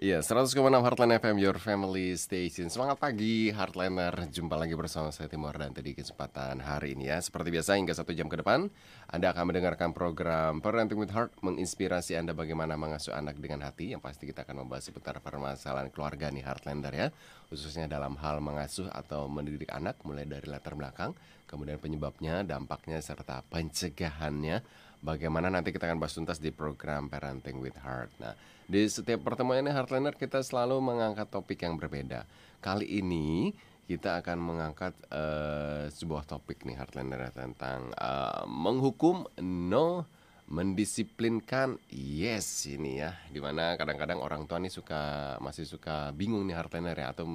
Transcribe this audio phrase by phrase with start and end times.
[0.00, 2.72] Iya, 100,6 Heartline FM, your family station.
[2.72, 4.32] Semangat pagi, Heartliner.
[4.32, 7.20] Jumpa lagi bersama saya Timur dan di kesempatan hari ini ya.
[7.20, 8.72] Seperti biasa, hingga satu jam ke depan,
[9.12, 13.92] Anda akan mendengarkan program Parenting with Heart, menginspirasi Anda bagaimana mengasuh anak dengan hati.
[13.92, 17.08] Yang pasti kita akan membahas seputar permasalahan keluarga nih, Heartliner ya.
[17.52, 21.12] Khususnya dalam hal mengasuh atau mendidik anak, mulai dari latar belakang,
[21.44, 24.64] kemudian penyebabnya, dampaknya, serta pencegahannya
[25.04, 28.12] bagaimana nanti kita akan bahas tuntas di program Parenting with Heart.
[28.20, 28.32] Nah,
[28.70, 32.22] di setiap pertemuan ini Heartliner kita selalu mengangkat topik yang berbeda.
[32.62, 33.50] Kali ini
[33.90, 40.06] kita akan mengangkat uh, sebuah topik nih Heartliner tentang uh, menghukum no
[40.46, 46.54] mendisiplinkan yes ini ya di mana kadang-kadang orang tua nih suka masih suka bingung nih
[46.54, 47.26] Heartliner ya atau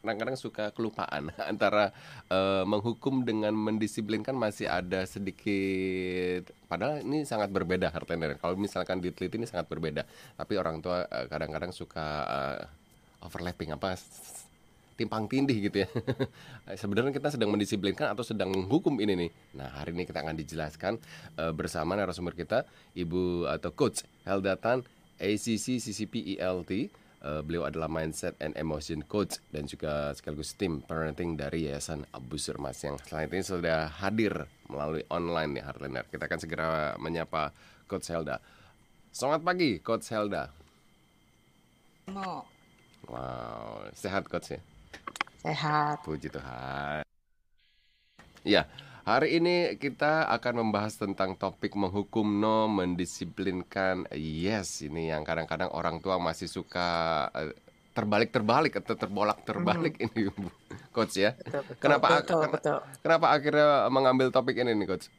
[0.00, 1.92] kadang-kadang suka kelupaan antara
[2.32, 9.36] uh, menghukum dengan mendisiplinkan masih ada sedikit padahal ini sangat berbeda hartanya kalau misalkan diteliti
[9.36, 10.08] ini sangat berbeda.
[10.40, 12.60] Tapi orang tua kadang kadang-kadang suka uh,
[13.26, 13.98] overlapping apa
[14.94, 15.88] timpang tindih gitu ya.
[16.80, 19.30] Sebenarnya kita sedang mendisiplinkan atau sedang menghukum ini nih.
[19.58, 20.94] Nah hari ini kita akan dijelaskan
[21.42, 22.62] uh, bersama narasumber kita
[22.94, 24.86] ibu atau coach Heldatan
[25.18, 31.36] ACC CCP ELT Uh, beliau adalah mindset and emotion coach dan juga sekaligus tim parenting
[31.36, 36.08] dari Yayasan Abu Surmas yang selain ini sudah hadir melalui online nih Heartliner.
[36.08, 37.52] Kita akan segera menyapa
[37.84, 38.40] Coach Helda.
[39.12, 40.48] Selamat pagi Coach Helda.
[42.08, 42.40] Mau.
[43.04, 44.60] Wow, sehat Coach ya?
[45.44, 46.00] Sehat.
[46.00, 47.04] Puji Tuhan.
[48.48, 48.64] Ya,
[49.10, 54.86] Hari ini kita akan membahas tentang topik menghukum no, mendisiplinkan yes.
[54.86, 57.50] Ini yang kadang-kadang orang tua masih suka eh,
[57.90, 60.06] terbalik-terbalik atau terbolak-terbalik hmm.
[60.14, 60.30] ini,
[60.94, 61.34] coach ya.
[61.34, 62.78] Betul, betul, kenapa betul, betul.
[63.02, 65.10] kenapa akhirnya mengambil topik ini nih, coach?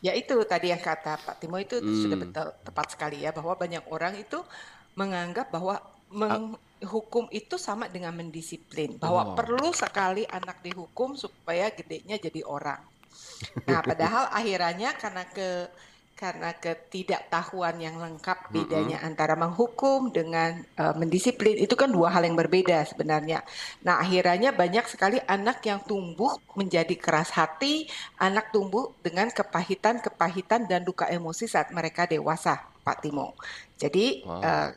[0.00, 1.92] Ya itu tadi yang kata Pak Timo itu hmm.
[1.92, 4.40] sudah betul tepat sekali ya bahwa banyak orang itu
[4.96, 9.36] menganggap bahwa menghukum itu sama dengan mendisiplin bahwa oh.
[9.36, 12.95] perlu sekali anak dihukum supaya gedenya jadi orang.
[13.68, 15.68] Nah, padahal akhirannya karena ke
[16.16, 19.08] karena ketidaktahuan yang lengkap bedanya mm -hmm.
[19.12, 23.44] antara menghukum dengan uh, mendisiplin itu kan dua hal yang berbeda sebenarnya.
[23.84, 27.84] Nah, akhirnya banyak sekali anak yang tumbuh menjadi keras hati,
[28.16, 33.36] anak tumbuh dengan kepahitan-kepahitan dan duka emosi saat mereka dewasa, Pak Timo.
[33.76, 34.40] Jadi wow.
[34.40, 34.70] uh,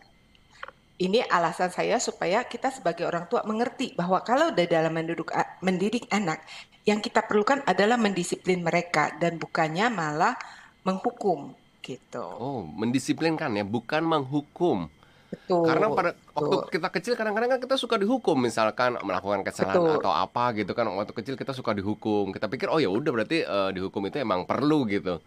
[1.00, 5.32] ini alasan saya supaya kita sebagai orang tua mengerti bahwa kalau di dalam mendidik,
[5.64, 6.44] mendidik anak
[6.90, 10.34] yang kita perlukan adalah mendisiplin mereka dan bukannya malah
[10.82, 11.54] menghukum
[11.86, 12.26] gitu.
[12.26, 14.90] Oh, mendisiplinkan ya, bukan menghukum.
[15.30, 15.70] Betul.
[15.70, 20.02] Karena pada waktu kita kecil kadang-kadang kan kita suka dihukum misalkan melakukan kesalahan Betul.
[20.02, 22.34] atau apa gitu kan waktu kecil kita suka dihukum.
[22.34, 25.22] Kita pikir oh ya udah berarti uh, dihukum itu emang perlu gitu.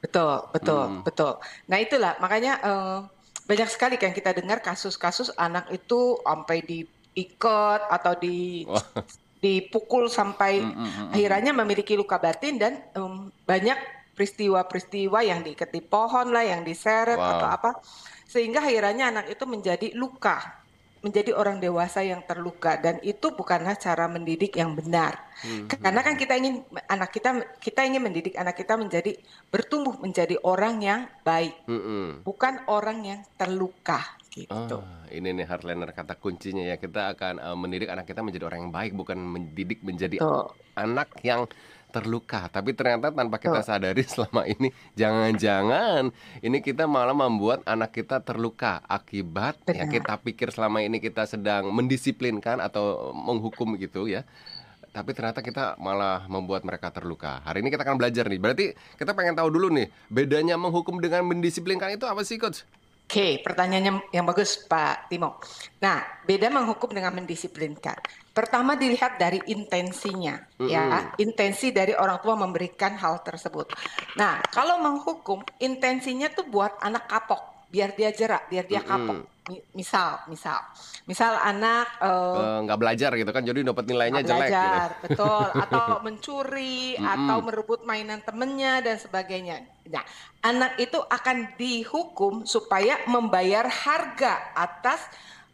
[0.00, 1.02] Betul, betul, hmm.
[1.04, 1.36] betul.
[1.68, 2.98] Nah, itulah makanya uh,
[3.44, 8.64] banyak sekali kan kita dengar kasus-kasus anak itu sampai diikat atau di
[9.40, 13.76] dipukul sampai mm, mm, mm, akhirnya memiliki luka batin dan um, banyak
[14.16, 17.36] peristiwa-peristiwa yang diikat di pohon lah, yang diseret wow.
[17.36, 17.70] atau apa,
[18.24, 20.40] sehingga akhirnya anak itu menjadi luka,
[21.04, 25.20] menjadi orang dewasa yang terluka dan itu bukanlah cara mendidik yang benar.
[25.44, 25.68] Hmm.
[25.68, 29.20] Karena kan kita ingin anak kita kita ingin mendidik anak kita menjadi
[29.52, 32.24] bertumbuh menjadi orang yang baik, hmm.
[32.24, 34.00] bukan orang yang terluka
[34.36, 34.76] gitu.
[34.76, 38.68] Oh, ini nih hardliner kata kuncinya ya kita akan uh, mendidik anak kita menjadi orang
[38.68, 40.52] yang baik bukan mendidik menjadi Tuh.
[40.76, 41.48] anak yang
[41.88, 42.52] terluka.
[42.52, 43.66] Tapi ternyata tanpa kita Tuh.
[43.66, 46.12] sadari selama ini jangan-jangan
[46.44, 49.80] ini kita malah membuat anak kita terluka akibat ya Benar.
[49.80, 54.28] ya kita pikir selama ini kita sedang mendisiplinkan atau menghukum gitu ya
[54.96, 57.44] tapi ternyata kita malah membuat mereka terluka.
[57.44, 58.40] Hari ini kita akan belajar nih.
[58.40, 62.64] Berarti kita pengen tahu dulu nih, bedanya menghukum dengan mendisiplinkan itu apa sih, coach?
[63.06, 65.38] Oke, pertanyaannya yang bagus Pak Timo.
[65.78, 67.94] Nah, beda menghukum dengan mendisiplinkan.
[68.34, 70.68] Pertama dilihat dari intensinya, mm -hmm.
[70.68, 73.70] ya, intensi dari orang tua memberikan hal tersebut.
[74.18, 79.20] Nah, kalau menghukum, intensinya tuh buat anak kapok, biar dia jerak, biar dia kapok.
[79.20, 79.34] Mm -hmm
[79.78, 80.58] misal misal
[81.06, 84.58] misal anak uh, nggak belajar gitu kan jadi dapat nilainya jelek gitu.
[84.58, 85.02] belajar, gitu.
[85.06, 87.14] betul atau mencuri mm -hmm.
[87.14, 90.02] atau merebut mainan temennya dan sebagainya nah
[90.42, 95.06] anak itu akan dihukum supaya membayar harga atas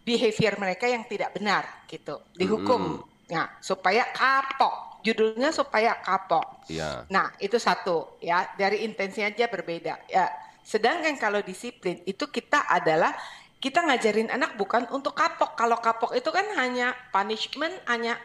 [0.08, 3.28] behavior mereka yang tidak benar gitu dihukum mm -hmm.
[3.28, 7.04] nah supaya kapok judulnya supaya kapok yeah.
[7.12, 13.14] nah itu satu ya dari intensi aja berbeda ya sedangkan kalau disiplin itu kita adalah
[13.62, 15.54] kita ngajarin anak bukan untuk kapok.
[15.54, 18.18] Kalau kapok itu kan hanya punishment, hanya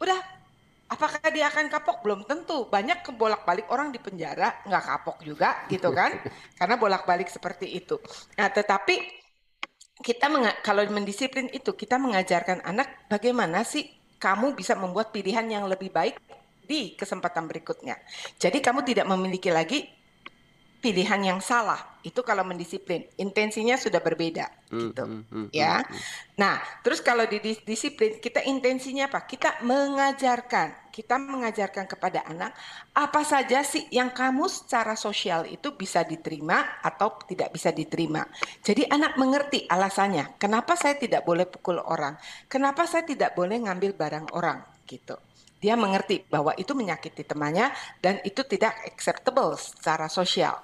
[0.00, 0.16] udah
[0.88, 2.64] apakah dia akan kapok belum tentu.
[2.64, 6.16] Banyak kebolak-balik orang di penjara nggak kapok juga gitu kan.
[6.58, 8.00] Karena bolak-balik seperti itu.
[8.40, 9.20] Nah, tetapi
[10.00, 10.32] kita
[10.64, 13.84] kalau mendisiplin itu kita mengajarkan anak bagaimana sih
[14.16, 16.16] kamu bisa membuat pilihan yang lebih baik
[16.64, 18.00] di kesempatan berikutnya.
[18.40, 19.97] Jadi kamu tidak memiliki lagi
[20.78, 21.98] pilihan yang salah.
[22.06, 23.04] Itu kalau mendisiplin.
[23.18, 25.04] Intensinya sudah berbeda hmm, gitu.
[25.04, 25.82] hmm, hmm, ya.
[25.82, 25.98] hmm.
[26.38, 29.26] nah terus kalau di disiplin kita intensinya apa?
[29.26, 30.88] Kita mengajarkan.
[30.94, 32.54] Kita mengajarkan kepada anak
[32.90, 38.26] apa saja sih yang kamu secara sosial itu bisa diterima atau tidak bisa diterima.
[38.66, 40.38] Jadi anak mengerti alasannya.
[40.42, 42.18] Kenapa saya tidak boleh pukul orang?
[42.50, 44.62] Kenapa saya tidak boleh ngambil barang orang?
[44.88, 45.27] Gitu
[45.58, 50.54] dia mengerti bahwa itu menyakiti temannya dan itu tidak acceptable secara sosial.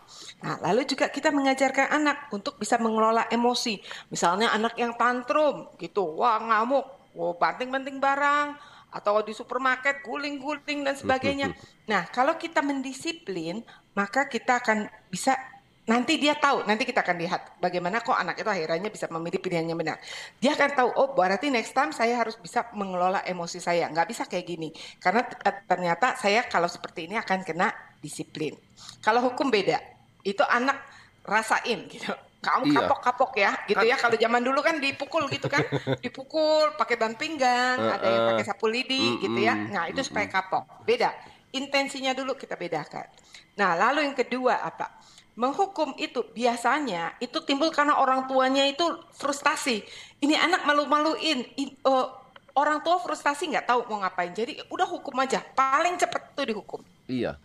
[0.43, 3.83] Nah, lalu juga kita mengajarkan anak untuk bisa mengelola emosi.
[4.15, 6.87] Misalnya anak yang tantrum gitu, wah ngamuk,
[7.19, 8.55] wah banting-banting barang,
[8.95, 11.51] atau di supermarket guling-guling dan sebagainya.
[11.91, 13.67] Nah, kalau kita mendisiplin,
[13.99, 15.35] maka kita akan bisa
[15.85, 19.77] nanti dia tahu, nanti kita akan lihat bagaimana kok anak itu akhirnya bisa memilih pilihannya
[19.77, 19.97] benar.
[20.41, 24.25] Dia akan tahu, oh berarti next time saya harus bisa mengelola emosi saya, nggak bisa
[24.25, 24.73] kayak gini.
[24.97, 25.29] Karena
[25.69, 27.69] ternyata saya kalau seperti ini akan kena
[28.01, 28.57] disiplin.
[29.05, 29.77] Kalau hukum beda,
[30.25, 30.81] itu anak
[31.25, 32.13] rasain gitu.
[32.45, 32.77] Kamu iya.
[32.85, 33.97] kapok-kapok ya, gitu ya.
[33.97, 35.65] Kalau zaman dulu kan dipukul gitu kan,
[36.05, 39.57] dipukul pakai ban pinggang, uh, ada yang pakai sapu lidi uh, gitu ya.
[39.57, 40.85] Nah itu supaya kapok.
[40.85, 41.13] Beda.
[41.57, 43.09] Intensinya dulu kita bedakan.
[43.57, 44.93] Nah lalu yang kedua apa?
[45.35, 48.85] Menghukum itu biasanya itu timbul karena orang tuanya itu
[49.15, 49.83] frustasi.
[50.23, 51.45] Ini anak malu-maluin.
[51.83, 52.07] Uh,
[52.55, 54.31] orang tua frustasi nggak tahu mau ngapain.
[54.31, 55.43] Jadi udah hukum aja.
[55.43, 56.81] Paling cepet tuh dihukum.
[57.11, 57.37] Iya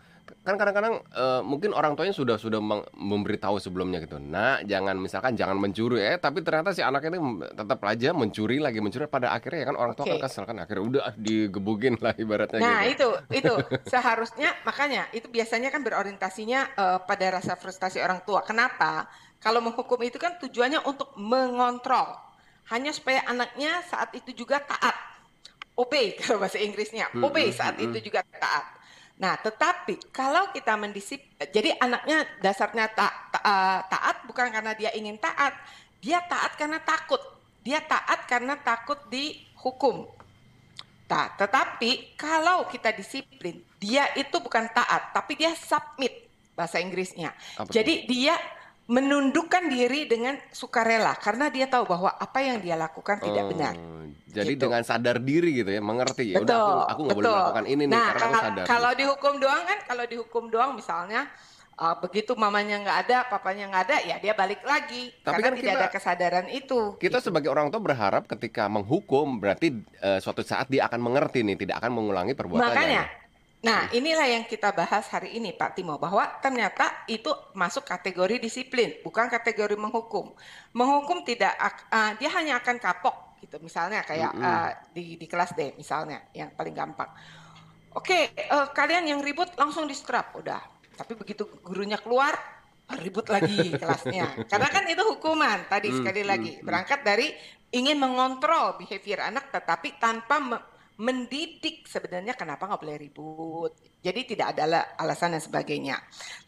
[0.46, 2.62] kan kadang-kadang uh, mungkin orang tuanya sudah sudah
[2.94, 4.18] memberitahu sebelumnya gitu.
[4.18, 7.18] Nah, jangan misalkan jangan mencuri ya, tapi ternyata si anak ini
[7.54, 10.18] tetap aja mencuri lagi mencuri pada akhirnya ya kan orang tua okay.
[10.18, 13.14] kan kesel kan akhirnya udah digebukin lah ibaratnya Nah, gitu.
[13.30, 13.54] itu itu
[13.92, 18.42] seharusnya makanya itu biasanya kan berorientasinya uh, pada rasa frustasi orang tua.
[18.46, 19.08] Kenapa?
[19.40, 22.16] Kalau menghukum itu kan tujuannya untuk mengontrol.
[22.70, 24.94] Hanya supaya anaknya saat itu juga taat.
[25.80, 27.08] Obey kalau bahasa Inggrisnya.
[27.16, 28.79] Hmm, Obey hmm, saat hmm, itu juga taat.
[29.20, 31.20] Nah, tetapi kalau kita mendisip,
[31.52, 35.52] jadi anaknya dasarnya ta, ta, uh, taat bukan karena dia ingin taat,
[36.00, 37.20] dia taat karena takut.
[37.60, 40.08] Dia taat karena takut dihukum.
[41.12, 47.36] Nah, tetapi kalau kita disiplin, dia itu bukan taat, tapi dia submit bahasa Inggrisnya.
[47.60, 48.40] Apa jadi dia
[48.90, 53.50] menundukkan diri dengan sukarela karena dia tahu bahwa apa yang dia lakukan tidak oh.
[53.54, 53.74] benar.
[54.30, 54.66] Jadi gitu.
[54.66, 56.42] dengan sadar diri gitu ya, mengerti ya.
[56.42, 58.66] Udah aku aku nggak boleh melakukan ini nih nah, karena aku sadar.
[58.66, 61.30] Kalau dihukum doang kan, kalau dihukum doang misalnya
[61.78, 65.14] uh, begitu mamanya nggak ada, papanya nggak ada, ya dia balik lagi.
[65.22, 66.80] Tapi karena kan tidak kita, ada kesadaran itu.
[66.98, 67.26] Kita gitu.
[67.30, 71.78] sebagai orang tua berharap ketika menghukum berarti uh, suatu saat dia akan mengerti nih, tidak
[71.86, 72.74] akan mengulangi perbuatannya.
[72.74, 73.04] Makanya.
[73.60, 78.96] Nah, inilah yang kita bahas hari ini, Pak Timo, bahwa ternyata itu masuk kategori disiplin,
[79.04, 80.32] bukan kategori menghukum.
[80.72, 81.60] Menghukum tidak,
[81.92, 84.52] uh, dia hanya akan kapok gitu misalnya kayak mm -hmm.
[84.52, 87.08] uh, di di kelas D misalnya yang paling gampang.
[87.96, 90.62] Oke okay, uh, eh, kalian yang ribut langsung di strap udah.
[90.94, 92.36] Tapi begitu gurunya keluar
[93.00, 94.46] ribut lagi kelasnya.
[94.46, 95.66] Karena kan itu hukuman.
[95.72, 97.32] Tadi mm, sekali lagi berangkat dari
[97.74, 100.38] ingin mengontrol behavior anak tetapi tanpa
[101.00, 103.72] mendidik sebenarnya kenapa nggak boleh ribut.
[104.04, 105.96] Jadi tidak ada alasan dan sebagainya.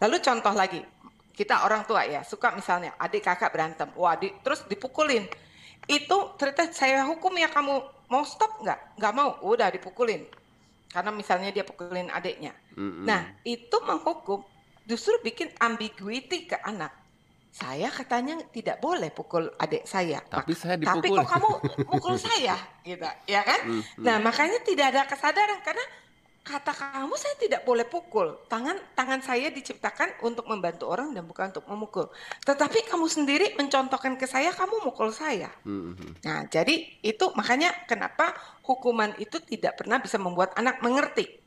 [0.04, 0.84] Lalu contoh lagi
[1.32, 5.24] kita orang tua ya suka misalnya adik kakak berantem wah di, terus dipukulin.
[5.88, 7.76] Itu ternyata saya hukum ya kamu
[8.12, 9.00] mau stop nggak?
[9.00, 10.28] Nggak mau udah dipukulin.
[10.92, 12.52] Karena misalnya dia pukulin adiknya.
[12.72, 13.04] Mm-hmm.
[13.04, 14.44] nah itu menghukum
[14.88, 17.01] justru bikin ambiguity ke anak
[17.52, 21.04] saya katanya tidak boleh pukul adik saya tapi saya dipukul.
[21.04, 21.50] tapi kok kamu
[21.84, 22.56] pukul saya
[22.88, 24.02] gitu ya kan mm-hmm.
[24.02, 25.84] nah makanya tidak ada kesadaran karena
[26.42, 28.34] kata kamu saya tidak boleh pukul.
[28.50, 32.10] Tangan tangan saya diciptakan untuk membantu orang dan bukan untuk memukul.
[32.42, 35.54] Tetapi kamu sendiri mencontohkan ke saya kamu mukul saya.
[35.64, 36.26] Mm-hmm.
[36.26, 38.34] Nah, jadi itu makanya kenapa
[38.66, 41.41] hukuman itu tidak pernah bisa membuat anak mengerti.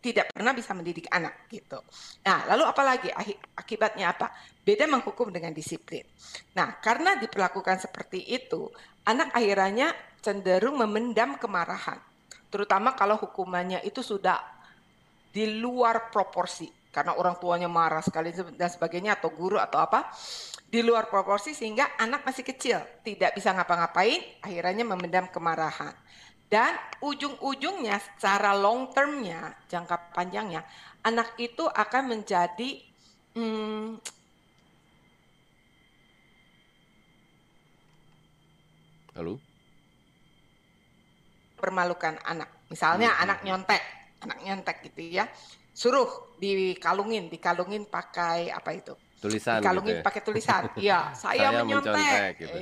[0.00, 1.76] Tidak pernah bisa mendidik anak gitu.
[2.24, 3.12] Nah, lalu apalagi
[3.52, 4.32] akibatnya apa?
[4.64, 6.08] Beda menghukum dengan disiplin.
[6.56, 8.72] Nah, karena diperlakukan seperti itu,
[9.04, 9.92] anak akhirnya
[10.24, 12.00] cenderung memendam kemarahan
[12.50, 14.36] terutama kalau hukumannya itu sudah
[15.30, 20.10] di luar proporsi karena orang tuanya marah sekali dan sebagainya atau guru atau apa
[20.66, 25.94] di luar proporsi sehingga anak masih kecil tidak bisa ngapa-ngapain akhirnya memendam kemarahan
[26.50, 30.66] dan ujung-ujungnya secara long termnya jangka panjangnya
[31.06, 32.82] anak itu akan menjadi
[33.38, 34.02] hmm,
[39.14, 39.40] halo
[41.60, 42.48] permalukan anak.
[42.72, 43.22] Misalnya hmm.
[43.28, 43.82] anak nyontek,
[44.24, 45.28] anak nyontek gitu ya.
[45.76, 48.96] Suruh dikalungin, dikalungin pakai apa itu?
[49.20, 50.06] Tulisan dikalungin gitu ya?
[50.08, 50.62] pakai tulisan.
[50.80, 51.92] Iya, saya, Saya menyontek.
[51.92, 52.58] mencontek, gitu.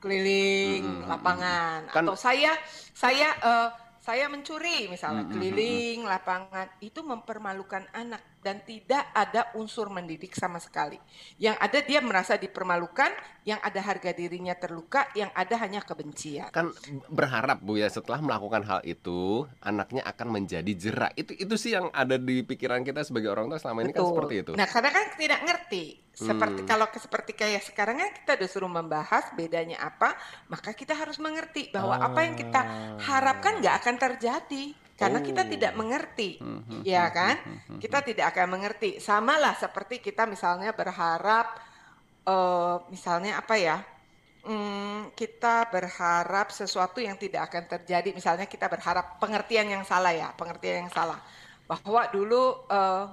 [0.00, 1.80] Keliling Mm, mm, mm, lapangan.
[1.92, 2.52] Kan- atau saya
[2.96, 3.68] saya eh,
[4.00, 6.66] saya mencuri misalnya Mm, mm, mm, keliling lapangan.
[6.80, 10.96] Itu mempermalukan anak dan tidak ada unsur mendidik sama sekali.
[11.36, 13.12] Yang ada dia merasa dipermalukan,
[13.44, 16.48] yang ada harga dirinya terluka, yang ada hanya kebencian.
[16.50, 16.72] kan
[17.12, 21.12] berharap Bu ya setelah melakukan hal itu anaknya akan menjadi jerak.
[21.14, 24.34] Itu itu sih yang ada di pikiran kita sebagai orang tua selama ini kan seperti
[24.40, 24.52] itu.
[24.56, 25.84] Nah, karena kan tidak ngerti.
[26.10, 26.68] Seperti Hmm.
[26.68, 30.12] kalau seperti kayak sekarang kan kita disuruh membahas bedanya apa,
[30.52, 32.60] maka kita harus mengerti bahwa apa yang kita
[33.00, 35.50] harapkan nggak akan terjadi karena kita Oh.
[35.52, 36.30] tidak mengerti.
[36.44, 37.36] Hmm, Ya hmm, kan?
[37.46, 38.90] hmm, hmm, Kita tidak akan mengerti.
[39.00, 41.46] Sama lah seperti kita misalnya berharap
[42.28, 43.76] eh misalnya apa ya?
[44.40, 48.08] Hmm, kita berharap sesuatu yang tidak akan terjadi.
[48.18, 51.20] Misalnya kita berharap pengertian yang salah ya, pengertian yang salah.
[51.70, 53.04] Bahwa dulu eh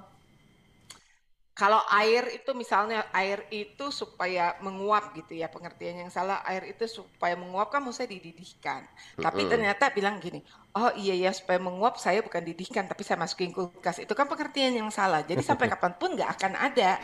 [1.58, 6.86] kalau air itu misalnya air itu supaya menguap gitu ya pengertian yang salah air itu
[6.86, 8.86] supaya menguap kan mesti dididihkan.
[9.18, 9.50] Tapi Mm-mm.
[9.50, 10.38] ternyata bilang gini
[10.78, 13.98] oh iya ya supaya menguap saya bukan didihkan tapi saya masukin kulkas.
[13.98, 15.26] Itu kan pengertian yang salah.
[15.26, 17.02] Jadi sampai kapan pun nggak akan ada.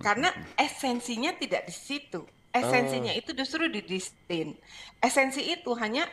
[0.00, 2.24] Karena esensinya tidak di situ.
[2.56, 4.56] Esensinya itu justru di disiplin
[5.02, 6.06] esensi itu hanya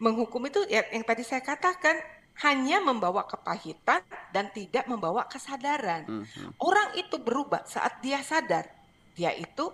[0.00, 2.00] menghukum itu ya yang tadi saya katakan
[2.40, 4.00] hanya membawa kepahitan
[4.32, 6.50] dan tidak membawa kesadaran Hmm, hmm.
[6.56, 8.64] Orang itu berubah saat dia sadar
[9.14, 9.68] dia itu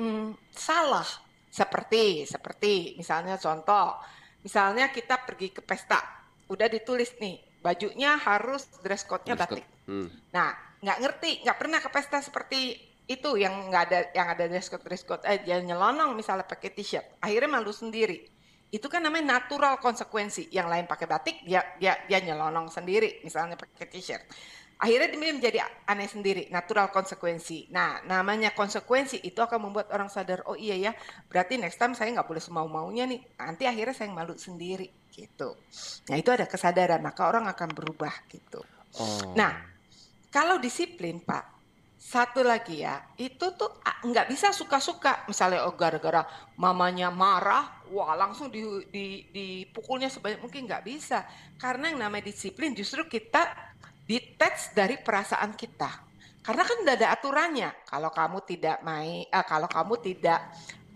[0.00, 1.06] mm, salah.
[1.52, 3.92] Seperti seperti misalnya contoh,
[4.40, 6.00] misalnya kita pergi ke pesta,
[6.48, 9.62] udah ditulis nih bajunya harus dress code-nya Dress code.
[9.62, 9.66] batik.
[9.86, 10.08] Hmm.
[10.32, 10.50] Nah,
[10.82, 14.82] nggak ngerti, nggak pernah ke pesta seperti itu yang nggak ada yang ada dress code
[14.86, 18.26] dress code aja nyelonong misalnya pakai t-shirt, akhirnya malu sendiri.
[18.72, 20.48] Itu kan namanya natural konsekuensi.
[20.48, 24.24] Yang lain pakai batik, dia dia dia nyelonong sendiri, misalnya pakai t-shirt.
[24.82, 27.70] Akhirnya dia menjadi aneh sendiri, natural konsekuensi.
[27.70, 30.90] Nah, namanya konsekuensi itu akan membuat orang sadar, oh iya ya,
[31.30, 33.22] berarti next time saya nggak boleh semau-maunya nih.
[33.38, 35.54] Nanti akhirnya saya malu sendiri, gitu.
[36.10, 38.58] Nah, itu ada kesadaran, maka orang akan berubah, gitu.
[38.98, 39.38] Oh.
[39.38, 39.54] Nah,
[40.34, 41.61] kalau disiplin, Pak,
[42.02, 45.22] satu lagi ya, itu tuh nggak bisa suka-suka.
[45.30, 46.26] Misalnya oh gara-gara
[46.58, 48.58] mamanya marah, wah langsung di,
[48.90, 51.22] di- dipukulnya sebanyak mungkin nggak bisa.
[51.62, 53.54] Karena yang namanya disiplin justru kita
[54.10, 55.90] detach dari perasaan kita.
[56.42, 57.70] Karena kan udah ada aturannya.
[57.86, 60.42] Kalau kamu tidak main, eh, kalau kamu tidak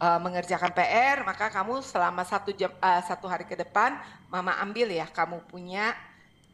[0.03, 3.95] eh, mengerjakan PR, maka kamu selama satu jam, eh, satu hari ke depan,
[4.27, 5.95] mama ambil ya, kamu punya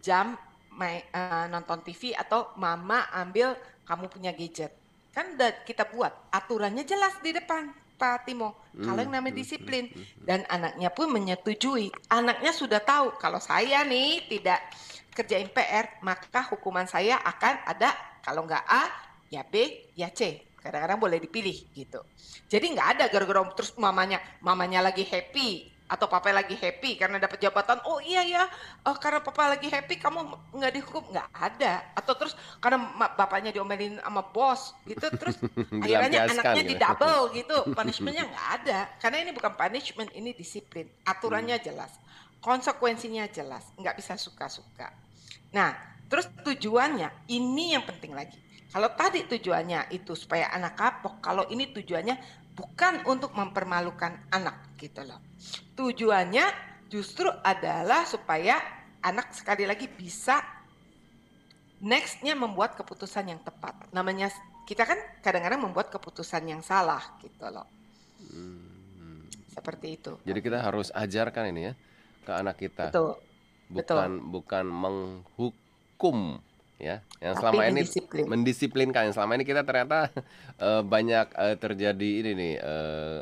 [0.04, 0.36] jam
[0.76, 3.56] main, eh, nonton TV atau mama ambil
[3.92, 4.72] kamu punya gadget.
[5.12, 7.68] Kan udah kita buat aturannya jelas di depan
[8.00, 8.56] Pak Timo.
[8.72, 9.92] Kalau yang namanya disiplin
[10.24, 11.92] dan anaknya pun menyetujui.
[12.08, 14.64] Anaknya sudah tahu kalau saya nih tidak
[15.12, 17.92] kerjain PR, maka hukuman saya akan ada
[18.24, 18.88] kalau nggak A,
[19.28, 20.40] ya B, ya C.
[20.56, 22.00] Kadang-kadang boleh dipilih gitu.
[22.48, 27.36] Jadi nggak ada gara-gara terus mamanya mamanya lagi happy atau papa lagi happy karena dapat
[27.36, 27.84] jabatan.
[27.84, 28.48] Oh iya ya
[28.88, 30.24] eh, karena papa lagi happy kamu
[30.56, 31.12] nggak dihukum?
[31.12, 31.84] Nggak ada.
[31.92, 32.32] Atau terus
[32.64, 32.80] karena
[33.12, 35.36] bapaknya diomelin sama bos gitu terus
[35.84, 36.70] akhirnya Dilampiaskan anaknya gitu.
[36.72, 37.56] di double gitu.
[37.76, 38.78] Punishmentnya nggak ada.
[38.96, 40.88] Karena ini bukan punishment ini disiplin.
[41.04, 41.66] Aturannya Hmm.
[41.68, 41.92] jelas.
[42.40, 43.68] Konsekuensinya jelas.
[43.76, 44.88] Nggak bisa suka-suka.
[45.52, 45.76] Nah
[46.08, 48.40] terus tujuannya ini yang penting lagi.
[48.72, 55.04] Kalau tadi tujuannya itu supaya anak kapok kalau ini tujuannya bukan untuk mempermalukan anak gitu
[55.04, 55.20] loh
[55.76, 58.60] tujuannya justru adalah supaya
[59.00, 60.38] anak sekali lagi bisa
[61.82, 63.74] nextnya membuat keputusan yang tepat.
[63.90, 64.30] Namanya
[64.68, 67.66] kita kan kadang-kadang membuat keputusan yang salah gitu loh.
[68.30, 69.26] Hmm.
[69.50, 70.12] Seperti itu.
[70.22, 71.74] Jadi kita harus ajarkan ini ya
[72.22, 72.94] ke anak kita.
[72.94, 73.18] Betul.
[73.72, 76.36] bukan bukan menghukum
[76.82, 78.26] ya yang Tapi selama ini mendisiplin.
[78.26, 80.10] mendisiplinkan yang selama ini kita ternyata
[80.66, 83.20] eh, banyak eh, terjadi ini nih eh,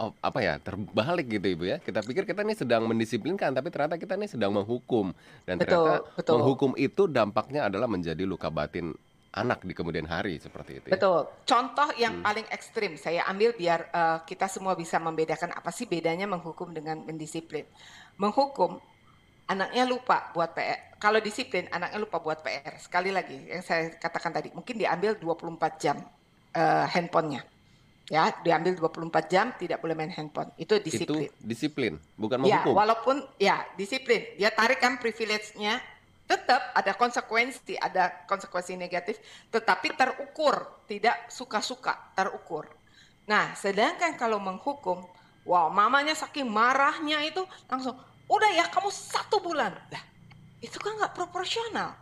[0.00, 4.00] oh, apa ya terbalik gitu ibu ya kita pikir kita ini sedang mendisiplinkan tapi ternyata
[4.00, 5.12] kita ini sedang menghukum
[5.44, 6.34] dan Betul, ternyata betul.
[6.40, 8.96] menghukum itu dampaknya adalah menjadi luka batin
[9.34, 10.94] anak di kemudian hari seperti itu ya.
[10.94, 11.26] Betul.
[11.42, 11.98] Contoh Hmm.
[11.98, 16.70] yang paling ekstrim saya ambil biar eh, kita semua bisa membedakan apa sih bedanya menghukum
[16.70, 17.66] dengan mendisiplin.
[18.14, 18.78] Menghukum
[19.48, 20.96] anaknya lupa buat PR.
[20.96, 22.80] Kalau disiplin anaknya lupa buat PR.
[22.80, 25.96] Sekali lagi yang saya katakan tadi, mungkin diambil 24 jam
[26.56, 27.44] eh, handphonenya.
[28.12, 30.52] Ya, diambil 24 jam tidak boleh main handphone.
[30.60, 31.32] Itu disiplin.
[31.32, 35.80] itu disiplin bukan Ya, menghukum walaupun ya disiplin, dia tarik kan privilege-nya,
[36.28, 42.68] tetap ada konsekuensi, ada konsekuensi negatif, tetapi terukur, tidak suka-suka, terukur.
[43.24, 45.04] Nah, sedangkan kalau menghukum,
[45.48, 47.40] wow, mamanya saking marahnya itu
[47.72, 47.96] langsung,
[48.28, 49.72] udah ya kamu satu bulan.
[49.92, 50.04] Lah,
[50.60, 51.92] itu kan nggak proporsional.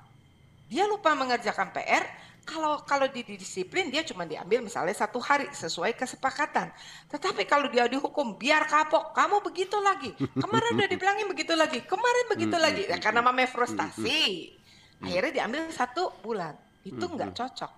[0.72, 2.04] Dia lupa mengerjakan PR,
[2.42, 6.74] Kalau kalau di disiplin dia cuma diambil misalnya satu hari sesuai kesepakatan.
[7.06, 10.10] Tetapi kalau dia dihukum biar kapok, kamu begitu lagi.
[10.18, 12.82] Kemarin udah dibilangin begitu lagi, kemarin begitu lagi.
[12.90, 14.58] Ya, karena mama frustasi.
[14.98, 16.58] Akhirnya diambil satu bulan.
[16.82, 17.72] Itu nggak cocok.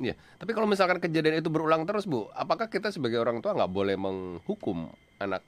[0.00, 3.68] Iya, tapi kalau misalkan kejadian itu berulang terus, Bu, apakah kita sebagai orang tua nggak
[3.68, 4.88] boleh menghukum
[5.20, 5.44] anak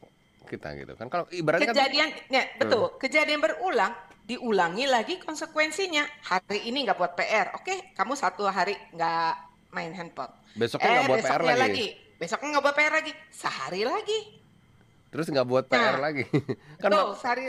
[0.51, 1.07] kita gitu kan?
[1.07, 2.99] Kalau ibaratnya kejadian, kan, ya betul, hmm.
[2.99, 3.95] kejadian berulang,
[4.27, 6.03] diulangi lagi konsekuensinya.
[6.27, 7.95] Hari ini nggak buat PR, oke?
[7.95, 9.33] Kamu satu hari nggak
[9.71, 10.35] main handphone.
[10.59, 11.61] Besoknya nggak eh, buat PR lagi.
[11.63, 11.87] lagi.
[12.19, 14.19] Besoknya nggak buat PR lagi, sehari lagi.
[15.11, 16.25] Terus nggak buat PR nah, lagi.
[16.83, 17.45] kan tuh, sehari,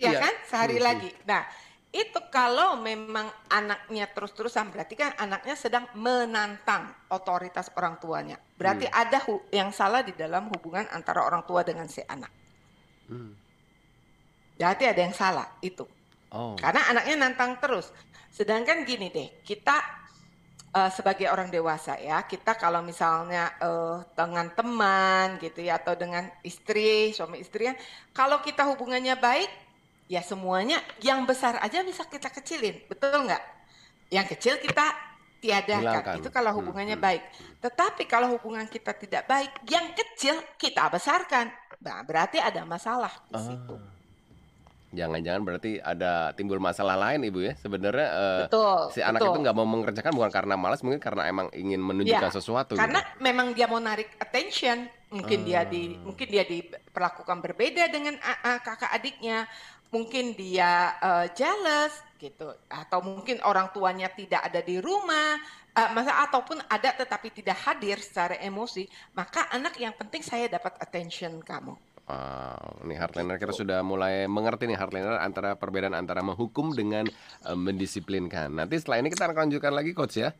[0.00, 0.18] ya iya.
[0.24, 0.86] kan, sehari hmm.
[0.88, 1.10] lagi.
[1.28, 1.42] Nah,
[1.88, 8.36] itu kalau memang anaknya terus-terusan berarti kan anaknya sedang menantang otoritas orang tuanya.
[8.60, 8.94] Berarti hmm.
[8.94, 9.18] ada
[9.48, 12.28] yang salah di dalam hubungan antara orang tua dengan si anak.
[13.08, 13.32] Hmm.
[14.60, 15.88] Berarti ada yang salah itu.
[16.28, 16.52] Oh.
[16.60, 17.88] Karena anaknya nantang terus.
[18.28, 19.80] Sedangkan gini deh, kita
[20.76, 26.28] uh, sebagai orang dewasa ya, kita kalau misalnya uh, dengan teman gitu ya atau dengan
[26.44, 27.74] istri, suami istri ya,
[28.12, 29.48] kalau kita hubungannya baik,
[30.08, 33.44] ya semuanya yang besar aja bisa kita kecilin, betul nggak?
[34.08, 34.88] Yang kecil kita
[35.38, 36.16] tiadakan, Hilangkan.
[36.18, 37.22] itu kalau hmm, hubungannya hmm, baik.
[37.62, 41.52] Tetapi kalau hubungan kita tidak baik, yang kecil kita besarkan.
[41.78, 43.44] Nah, berarti ada masalah di ah.
[43.44, 43.76] situ.
[44.88, 49.36] Jangan-jangan berarti ada timbul masalah lain ibu ya sebenarnya uh, betul, si anak betul.
[49.36, 52.72] itu nggak mau mengerjakan bukan karena malas mungkin karena emang ingin menunjukkan ya, sesuatu.
[52.72, 53.20] Karena gitu.
[53.20, 56.08] memang dia mau narik attention mungkin dia di ah.
[56.08, 59.44] mungkin dia diperlakukan berbeda dengan uh, kakak adiknya
[59.88, 65.38] mungkin dia uh, jealous gitu atau mungkin orang tuanya tidak ada di rumah
[65.72, 70.76] uh, masa ataupun ada tetapi tidak hadir secara emosi maka anak yang penting saya dapat
[70.82, 71.78] attention kamu
[72.08, 73.68] Wow, ini hardliner kita gitu.
[73.68, 77.04] sudah mulai mengerti nih hardliner antara perbedaan antara menghukum dengan
[77.44, 78.48] uh, mendisiplinkan.
[78.48, 80.32] Nanti setelah ini kita akan lanjutkan lagi coach ya.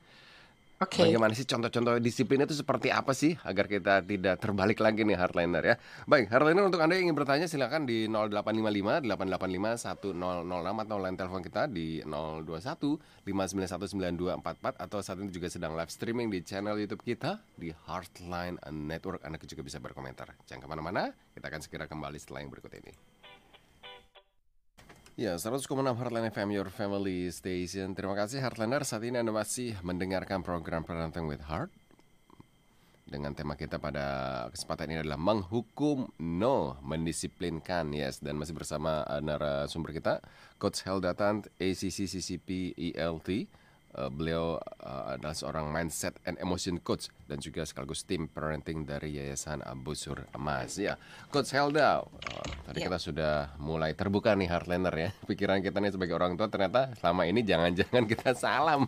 [0.79, 1.11] Okay.
[1.11, 5.75] Bagaimana sih contoh-contoh disiplin itu seperti apa sih agar kita tidak terbalik lagi nih hardliner
[5.75, 5.75] ya.
[6.07, 11.43] Baik, hardliner untuk Anda yang ingin bertanya silakan di 0855 885 1006 atau line telepon
[11.43, 12.95] kita di 021
[13.27, 19.27] 5919244 atau saat ini juga sedang live streaming di channel YouTube kita di Heartline Network.
[19.27, 20.31] Anda juga bisa berkomentar.
[20.47, 23.18] Jangan ke mana-mana, kita akan segera kembali setelah yang berikut ini.
[25.19, 25.67] Ya, 100,6
[25.99, 27.91] Heartland FM, your family station.
[27.91, 31.75] Terima kasih Heartlander, saat ini Anda masih mendengarkan program Parenting with Heart.
[33.03, 38.23] Dengan tema kita pada kesempatan ini adalah menghukum no, mendisiplinkan, yes.
[38.23, 40.23] Dan masih bersama narasumber kita,
[40.55, 43.51] Coach Helda Tant, ACC CCP ELT
[43.99, 49.19] uh, beliau uh, adalah seorang mindset and emotion coach dan juga sekaligus tim parenting dari
[49.19, 50.79] Yayasan Busur Emas.
[50.79, 50.95] Ya,
[51.29, 52.87] Coach Helda, uh, tadi yeah.
[52.87, 55.11] kita sudah mulai terbuka nih Heartlander ya.
[55.29, 58.79] Pikiran kita nih sebagai orang tua ternyata selama ini jangan-jangan kita salah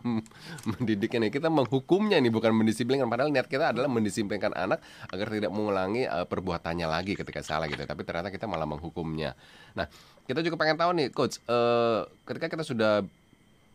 [0.64, 1.33] mendidiknya nih.
[1.35, 3.11] Kita menghukumnya nih bukan mendisiplinkan.
[3.11, 4.79] Padahal niat kita adalah mendisiplinkan anak
[5.11, 7.83] agar tidak mengulangi uh, perbuatannya lagi ketika salah gitu.
[7.83, 9.35] Tapi ternyata kita malah menghukumnya.
[9.75, 9.90] Nah,
[10.31, 13.03] kita juga pengen tahu nih, Coach, uh, ketika kita sudah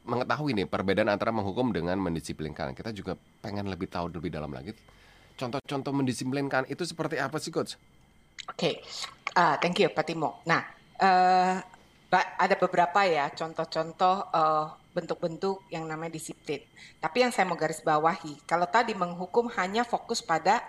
[0.05, 2.77] mengetahui nih perbedaan antara menghukum dengan mendisiplinkan.
[2.77, 4.71] Kita juga pengen lebih tahu lebih dalam lagi.
[5.35, 7.75] Contoh-contoh mendisiplinkan itu seperti apa sih, coach?
[8.45, 8.73] Oke, okay.
[9.35, 10.39] uh, thank you, Pak Timo.
[10.47, 10.63] Nah,
[11.01, 11.57] uh,
[12.15, 14.65] ada beberapa ya contoh-contoh uh,
[14.95, 16.63] bentuk-bentuk yang namanya disiplin.
[17.03, 20.63] Tapi yang saya mau garis bawahi, kalau tadi menghukum hanya fokus pada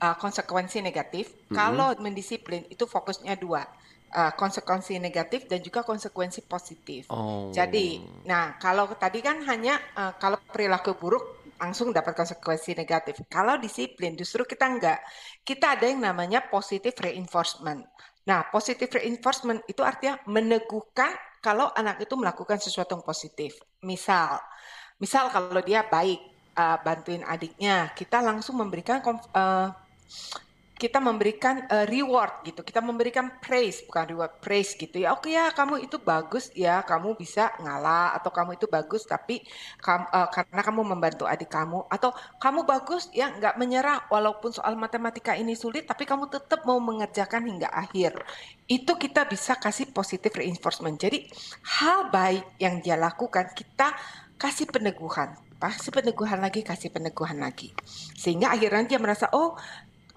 [0.00, 1.54] uh, konsekuensi negatif, mm -hmm.
[1.58, 3.68] kalau mendisiplin itu fokusnya dua
[4.14, 7.08] uh, konsekuensi negatif dan juga konsekuensi positif.
[7.12, 7.52] Oh.
[7.52, 13.18] Jadi, nah kalau tadi kan hanya uh, kalau perilaku buruk langsung dapat konsekuensi negatif.
[13.26, 15.02] Kalau disiplin justru kita enggak.
[15.42, 17.82] Kita ada yang namanya positive reinforcement.
[18.30, 21.10] Nah, positive reinforcement itu artinya meneguhkan
[21.42, 23.58] kalau anak itu melakukan sesuatu yang positif.
[23.82, 24.38] Misal,
[25.02, 26.20] misal kalau dia baik
[26.54, 29.02] uh, bantuin adiknya, kita langsung memberikan
[29.34, 29.72] uh,
[30.78, 35.10] kita memberikan uh, reward gitu, kita memberikan praise bukan reward praise gitu ya.
[35.10, 39.42] Oke ya kamu itu bagus ya, kamu bisa ngalah atau kamu itu bagus tapi
[39.82, 44.78] kam, uh, karena kamu membantu adik kamu atau kamu bagus ya nggak menyerah walaupun soal
[44.78, 48.14] matematika ini sulit tapi kamu tetap mau mengerjakan hingga akhir.
[48.70, 50.94] Itu kita bisa kasih positive reinforcement.
[50.94, 51.26] Jadi
[51.82, 53.90] hal baik yang dia lakukan kita
[54.38, 57.74] kasih peneguhan kasih peneguhan lagi, kasih peneguhan lagi.
[58.14, 59.58] Sehingga akhirnya dia merasa, oh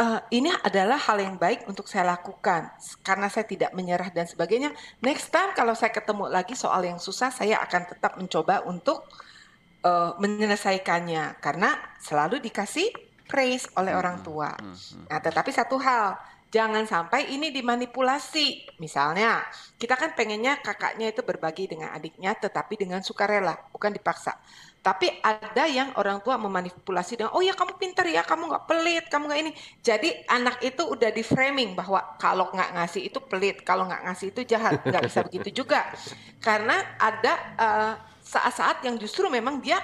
[0.02, 2.74] uh, ini adalah hal yang baik untuk saya lakukan
[3.06, 4.74] karena saya tidak menyerah dan sebagainya.
[5.06, 9.06] Next time kalau saya ketemu lagi soal yang susah, saya akan tetap mencoba untuk
[9.86, 12.90] uh, menyelesaikannya karena selalu dikasih
[13.30, 14.52] praise oleh orang hmm, tua.
[14.58, 15.06] Hmm, hmm.
[15.08, 16.20] Nah, tetapi satu hal
[16.52, 18.76] jangan sampai ini dimanipulasi.
[18.84, 19.40] Misalnya,
[19.80, 24.36] kita kan pengennya kakaknya itu berbagi dengan adiknya, tetapi dengan sukarela, bukan dipaksa.
[24.82, 29.06] Tapi ada yang orang tua memanipulasi dengan, oh ya kamu pintar ya, kamu nggak pelit,
[29.14, 29.52] kamu nggak ini.
[29.78, 34.34] Jadi anak itu udah di framing bahwa kalau nggak ngasih itu pelit, kalau nggak ngasih
[34.34, 34.82] itu jahat.
[34.82, 35.86] Nggak bisa begitu juga.
[36.42, 37.94] Karena ada uh,
[38.26, 39.78] saat-saat yang justru memang dia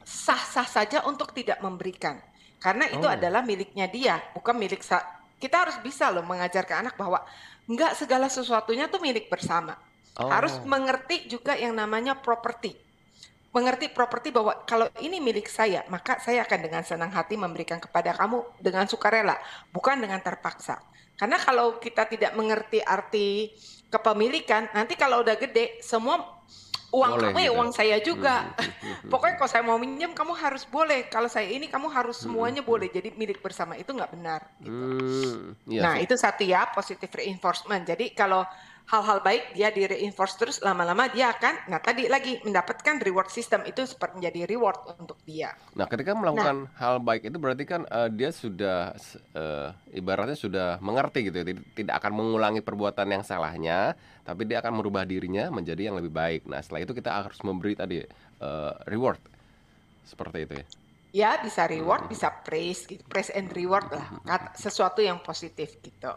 [0.00, 2.16] sah-sah saja untuk tidak memberikan.
[2.56, 3.12] Karena itu oh.
[3.12, 4.80] adalah miliknya dia, bukan milik
[5.36, 7.20] kita harus bisa loh mengajarkan anak bahwa
[7.68, 9.76] nggak segala sesuatunya tuh milik bersama.
[10.16, 10.32] Oh.
[10.32, 12.81] Harus mengerti juga yang namanya properti
[13.52, 18.16] mengerti properti bahwa kalau ini milik saya, maka saya akan dengan senang hati memberikan kepada
[18.16, 19.36] kamu dengan sukarela,
[19.68, 20.80] bukan dengan terpaksa.
[21.20, 23.52] Karena kalau kita tidak mengerti arti
[23.92, 26.42] kepemilikan, nanti kalau udah gede, semua
[26.92, 27.56] uang boleh, kamu ya gitu.
[27.56, 28.36] uang saya juga.
[28.40, 29.10] Hmm, hmm, hmm, hmm.
[29.12, 31.08] Pokoknya kalau saya mau minjem kamu harus boleh.
[31.08, 32.70] Kalau saya ini kamu harus semuanya hmm.
[32.72, 32.88] boleh.
[32.92, 34.40] Jadi milik bersama itu nggak benar.
[34.60, 34.76] Gitu.
[34.76, 37.84] Hmm, iya, nah itu satu ya positive reinforcement.
[37.88, 38.44] Jadi kalau
[38.90, 43.62] hal-hal baik dia di reinforce terus lama-lama dia akan nah tadi lagi mendapatkan reward system
[43.64, 45.54] itu seperti menjadi reward untuk dia.
[45.74, 48.92] Nah, ketika melakukan nah, hal baik itu berarti kan uh, dia sudah
[49.34, 54.78] uh, ibaratnya sudah mengerti gitu ya, tidak akan mengulangi perbuatan yang salahnya, tapi dia akan
[54.78, 56.46] merubah dirinya menjadi yang lebih baik.
[56.46, 58.04] Nah, setelah itu kita harus memberi tadi
[58.44, 59.18] uh, reward.
[60.06, 60.66] Seperti itu ya
[61.12, 66.08] ya bisa reward, bisa praise gitu, praise and reward lah, kata, sesuatu yang positif gitu.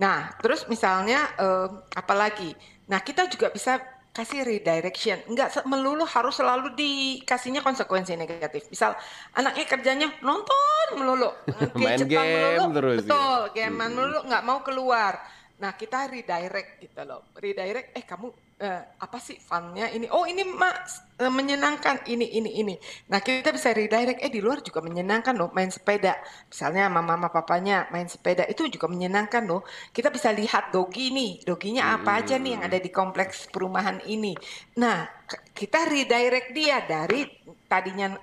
[0.00, 2.56] Nah, terus misalnya um, apalagi,
[2.88, 3.76] nah kita juga bisa
[4.08, 8.66] kasih redirection, nggak melulu harus selalu dikasihnya konsekuensi negatif.
[8.72, 8.96] Misal
[9.36, 11.28] anaknya kerjanya nonton melulu,
[11.78, 13.68] main game melulu, terus, betul, ya.
[13.68, 15.20] game melulu, nggak mau keluar.
[15.60, 20.10] Nah kita redirect gitu loh, redirect, eh kamu uh, apa sih funnya ini?
[20.10, 20.74] Oh ini mak
[21.22, 22.74] uh, menyenangkan ini ini ini.
[23.10, 24.20] Nah kita bisa redirect.
[24.22, 26.18] Eh di luar juga menyenangkan loh main sepeda.
[26.50, 29.62] Misalnya mama mama papanya main sepeda itu juga menyenangkan loh.
[29.94, 34.34] Kita bisa lihat dogi nih, doginya apa aja nih yang ada di kompleks perumahan ini.
[34.78, 35.06] Nah
[35.54, 37.26] kita redirect dia dari
[37.68, 38.16] tadinya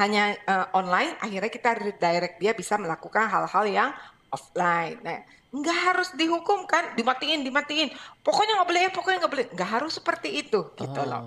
[0.00, 3.90] hanya uh, online, akhirnya kita redirect dia bisa melakukan hal-hal yang
[4.32, 4.98] offline.
[5.04, 5.20] Nah
[5.56, 6.92] nggak harus dihukum kan?
[6.92, 7.88] Dimatiin dimatiin.
[8.20, 9.46] Pokoknya nggak boleh ya pokoknya nggak boleh.
[9.56, 11.08] Nggak harus seperti itu gitu oh.
[11.08, 11.24] loh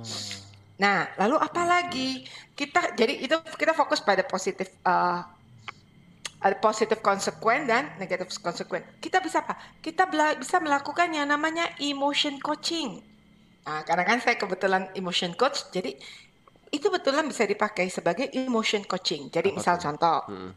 [0.80, 2.24] nah lalu apa lagi?
[2.56, 5.28] Kita jadi itu kita fokus pada positif uh,
[6.64, 8.88] positif konsekuen dan negatif konsekuen.
[9.04, 9.60] Kita bisa apa?
[9.84, 10.08] Kita
[10.40, 13.04] bisa melakukan yang namanya emotion coaching.
[13.68, 16.00] Nah karena kan saya kebetulan emotion coach jadi
[16.72, 19.28] itu betulan bisa dipakai sebagai emotion coaching.
[19.30, 20.26] Jadi misal contoh.
[20.32, 20.52] Hmm.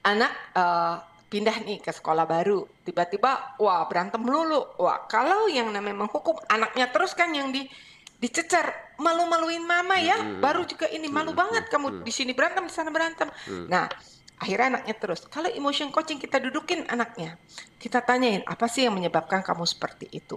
[0.00, 0.96] anak uh,
[1.30, 4.74] pindah nih ke sekolah baru, tiba-tiba wah berantem melulu.
[4.82, 7.70] Wah, kalau yang namanya menghukum anaknya terus kan yang di
[8.20, 10.18] dicecer, malu-maluin mama ya.
[10.18, 10.42] Hmm.
[10.42, 11.40] Baru juga ini malu hmm.
[11.40, 12.02] banget kamu hmm.
[12.04, 13.30] di sini berantem, di sana berantem.
[13.46, 13.70] Hmm.
[13.70, 13.86] Nah,
[14.42, 15.24] akhirnya anaknya terus.
[15.30, 17.38] Kalau emotion coaching kita dudukin anaknya,
[17.78, 20.36] kita tanyain apa sih yang menyebabkan kamu seperti itu.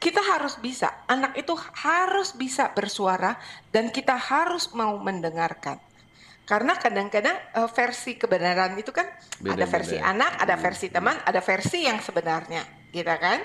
[0.00, 1.52] Kita harus bisa, anak itu
[1.84, 3.36] harus bisa bersuara
[3.68, 5.89] dan kita harus mau mendengarkan.
[6.50, 9.06] Karena kadang-kadang uh, versi kebenaran itu kan
[9.38, 10.10] beda, ada versi beda.
[10.10, 10.64] anak, ada hmm.
[10.66, 13.38] versi teman, ada versi yang sebenarnya, gitu kan?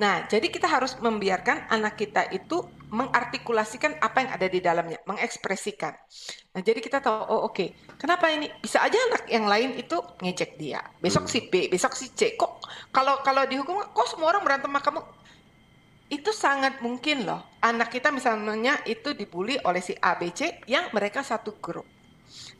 [0.00, 5.92] Nah, jadi kita harus membiarkan anak kita itu mengartikulasikan apa yang ada di dalamnya, mengekspresikan.
[6.56, 7.68] Nah, jadi kita tahu, oh oke, okay,
[8.00, 11.32] kenapa ini bisa aja anak yang lain itu ngejek dia, besok hmm.
[11.36, 12.40] si B, besok si C.
[12.40, 15.04] Kok kalau kalau dihukum, kok semua orang berantem sama kamu?
[16.08, 17.44] Itu sangat mungkin loh.
[17.60, 21.95] Anak kita misalnya itu dibully oleh si A, B, C yang mereka satu grup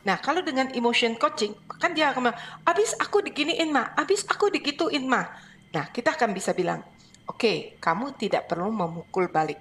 [0.06, 1.50] Nah, kalau dengan emotion coaching,
[1.82, 5.26] kan dia akan bilang, abis aku diginiin mah, abis aku digituin mah.
[5.74, 6.78] Nah, kita akan bisa bilang,
[7.26, 9.58] oke, okay, kamu tidak perlu memukul balik.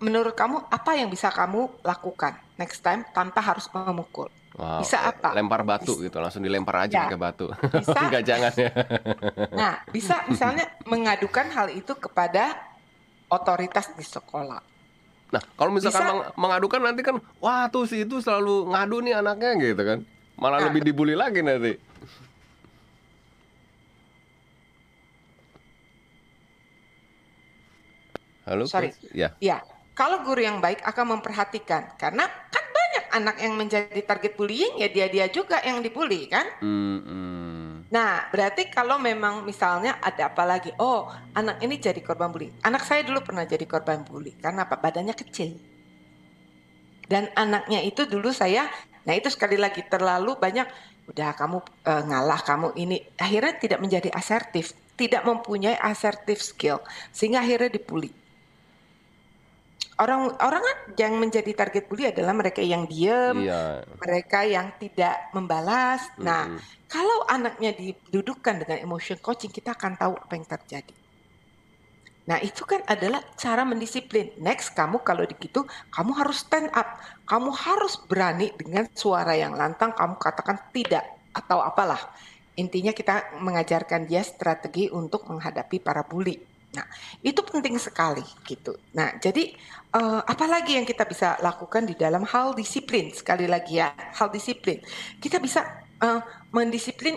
[0.00, 4.32] Menurut kamu, apa yang bisa kamu lakukan next time tanpa harus memukul?
[4.56, 4.80] Wow.
[4.80, 5.36] Bisa apa?
[5.36, 6.08] Lempar batu bisa.
[6.08, 7.12] gitu, langsung dilempar aja ya.
[7.12, 7.52] ke batu.
[7.52, 7.98] Bisa.
[8.08, 8.70] Enggak jangan ya.
[9.52, 12.56] nah, bisa misalnya mengadukan hal itu kepada
[13.28, 14.77] otoritas di sekolah
[15.28, 19.14] Nah, kalau misalkan Bisa, meng mengadukan nanti kan, wah tuh si itu selalu ngadu nih
[19.20, 19.98] anaknya gitu kan.
[20.40, 21.76] Malah nah, lebih dibully lagi nanti.
[28.48, 28.96] Halo, Sorry.
[29.12, 29.36] Ya.
[29.44, 29.60] Ya.
[29.92, 34.88] Kalau guru yang baik akan memperhatikan karena kan banyak anak yang menjadi target bullying ya
[34.88, 36.46] dia-dia juga yang dibully kan.
[36.62, 37.37] Mm -hmm.
[37.88, 42.52] Nah, berarti kalau memang misalnya ada apa lagi, oh anak ini jadi korban bully.
[42.60, 44.76] Anak saya dulu pernah jadi korban bully karena apa?
[44.76, 45.56] Badannya kecil.
[47.08, 48.68] Dan anaknya itu dulu saya,
[49.08, 50.68] nah itu sekali lagi terlalu banyak,
[51.08, 53.00] udah kamu e, ngalah, kamu ini.
[53.16, 58.12] Akhirnya tidak menjadi asertif, tidak mempunyai asertif skill, sehingga akhirnya dibully.
[59.98, 63.82] Orang orang kan yang menjadi target bully adalah mereka yang diem, Iya.
[63.98, 66.06] mereka yang tidak membalas.
[66.18, 66.60] Nah, Mm-mm.
[66.86, 70.94] kalau anaknya didudukkan dengan emotion coaching, kita akan tahu apa yang terjadi.
[72.28, 74.36] Nah, itu kan adalah cara mendisiplin.
[74.36, 77.00] Next, kamu kalau begitu, kamu harus stand up.
[77.24, 82.12] Kamu harus berani dengan suara yang lantang, kamu katakan tidak atau apalah.
[82.58, 86.47] Intinya kita mengajarkan dia strategi untuk menghadapi para bully.
[86.68, 86.84] Nah,
[87.24, 88.76] itu penting sekali gitu.
[88.92, 89.56] Nah, jadi
[89.94, 93.08] eh, apalagi yang kita bisa lakukan di dalam hal disiplin?
[93.12, 94.76] Sekali lagi ya, hal disiplin.
[95.16, 95.64] Kita bisa
[96.00, 96.20] eh,
[96.52, 97.16] mendisiplin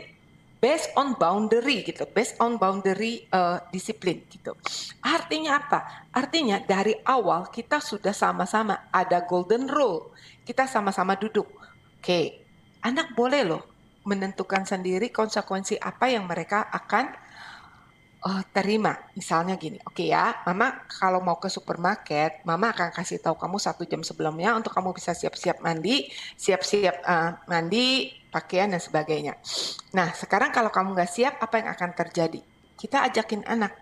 [0.61, 4.55] based on boundary gitu, based on boundary eh, disiplin gitu.
[5.03, 5.79] Artinya apa?
[6.15, 10.15] Artinya dari awal kita sudah sama-sama ada golden rule.
[10.47, 11.47] Kita sama-sama duduk.
[11.99, 12.39] Oke,
[12.81, 13.63] anak boleh loh
[14.01, 17.13] menentukan sendiri konsekuensi apa yang mereka akan
[18.21, 18.93] eh, terima.
[19.17, 23.83] Misalnya gini, oke ya, mama kalau mau ke supermarket, mama akan kasih tahu kamu satu
[23.89, 29.35] jam sebelumnya untuk kamu bisa siap-siap mandi, siap-siap eh, mandi, pakaian dan sebagainya.
[29.97, 32.39] Nah, sekarang kalau kamu nggak siap, apa yang akan terjadi?
[32.79, 33.75] Kita ajakin anak.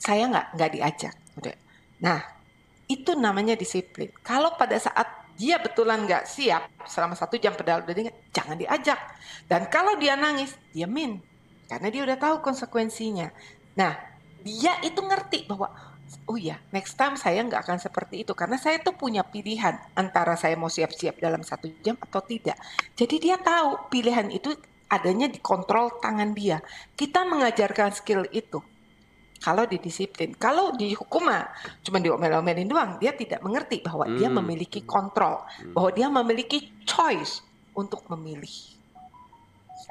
[0.00, 1.14] Saya nggak nggak diajak.
[1.36, 1.56] Udah.
[2.00, 2.20] Nah,
[2.88, 4.10] itu namanya disiplin.
[4.24, 5.06] Kalau pada saat
[5.40, 8.98] dia betulan nggak siap selama satu jam pedal udah jangan diajak.
[9.46, 11.29] Dan kalau dia nangis, diamin.
[11.70, 13.30] Karena dia udah tahu konsekuensinya.
[13.78, 13.94] Nah,
[14.42, 15.70] dia itu ngerti bahwa
[16.26, 20.34] oh ya, next time saya nggak akan seperti itu karena saya tuh punya pilihan antara
[20.34, 22.58] saya mau siap-siap dalam satu jam atau tidak.
[22.98, 24.50] Jadi dia tahu pilihan itu
[24.90, 26.58] adanya di kontrol tangan dia.
[26.98, 28.58] Kita mengajarkan skill itu
[29.40, 30.34] kalau didisiplin.
[30.34, 31.48] Kalau dihukum mah
[31.86, 34.42] cuma diomel-omelin doang, dia tidak mengerti bahwa dia Hmm.
[34.42, 37.40] memiliki kontrol, bahwa dia memiliki choice
[37.72, 38.79] untuk memilih.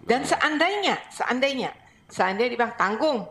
[0.04, 1.72] Dan seandainya, seandainya,
[2.08, 3.28] seandainya dibilang tanggung,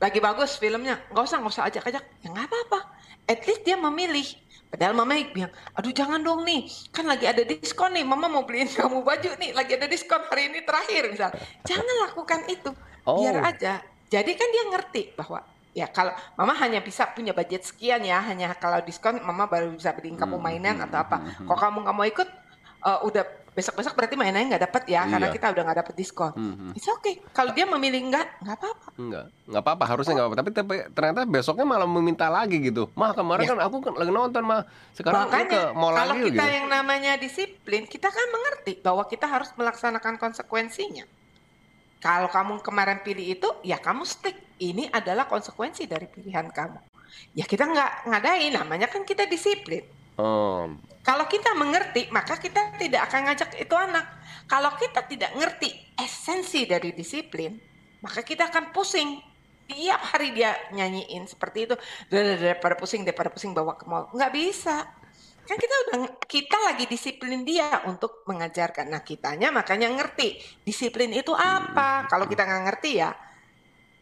[0.00, 2.80] lagi bagus filmnya, nggak usah nggak usah ajak-ajak, ya nggak apa-apa.
[3.28, 4.26] At least dia memilih.
[4.70, 6.62] Padahal mama bilang, aduh jangan dong nih,
[6.94, 10.46] kan lagi ada diskon nih, mama mau beliin kamu baju nih, lagi ada diskon hari
[10.46, 11.30] ini terakhir misal.
[11.66, 12.70] Jangan lakukan itu,
[13.02, 13.50] biar Oh.
[13.50, 13.82] aja.
[14.06, 15.42] Jadi kan dia ngerti bahwa
[15.74, 19.90] ya kalau mama hanya bisa punya budget sekian ya, hanya kalau diskon mama baru bisa
[19.90, 21.16] beliin kamu Hmm, mainan hmm, atau apa.
[21.18, 21.46] hmm.
[21.50, 22.28] Kalau kamu nggak mau ikut,
[22.86, 23.24] eh, udah
[23.60, 25.34] besok-besok berarti mainannya nggak dapat ya, karena Iya.
[25.36, 26.32] kita udah nggak dapat diskon.
[26.32, 26.72] Mhm.
[26.72, 27.20] It's okay.
[27.30, 28.86] Kalau dia memilih nggak, nggak apa-apa.
[28.96, 30.40] Enggak, nggak apa-apa, harusnya nggak apa-apa.
[30.40, 32.88] Tapi, tapi ternyata besoknya malah meminta lagi gitu.
[32.96, 33.50] Mah kemarin Ya.
[33.52, 34.64] kan aku kan lagi nonton mah.
[34.96, 36.56] Sekarang lu ke Makanya mall kalau lagi kita gitu.
[36.56, 41.04] yang namanya disiplin, kita kan mengerti bahwa kita harus melaksanakan konsekuensinya.
[42.00, 44.32] Kalau kamu kemarin pilih itu, ya kamu stick.
[44.56, 46.80] Ini adalah konsekuensi dari pilihan kamu.
[47.36, 49.84] Ya kita nggak ngadain, namanya kan kita disiplin.
[50.18, 50.68] Oh,
[51.00, 54.04] Kalau kita mengerti, maka kita tidak akan ngajak itu anak.
[54.44, 57.56] Kalau kita tidak ngerti esensi dari disiplin,
[58.04, 59.16] maka kita akan pusing.
[59.70, 61.74] Tiap hari dia nyanyiin seperti itu,
[62.10, 64.10] "Dar- dar- daripada pusing, daripada pusing bawa ke mall.
[64.12, 64.76] Nggak bisa.
[65.46, 68.86] Kan kita udah, kita lagi disiplin dia untuk mengajarkan.
[68.92, 70.38] Nah kitanya makanya ngerti.
[70.62, 72.06] Disiplin itu apa?
[72.10, 73.10] Kalau kita nggak ngerti ya,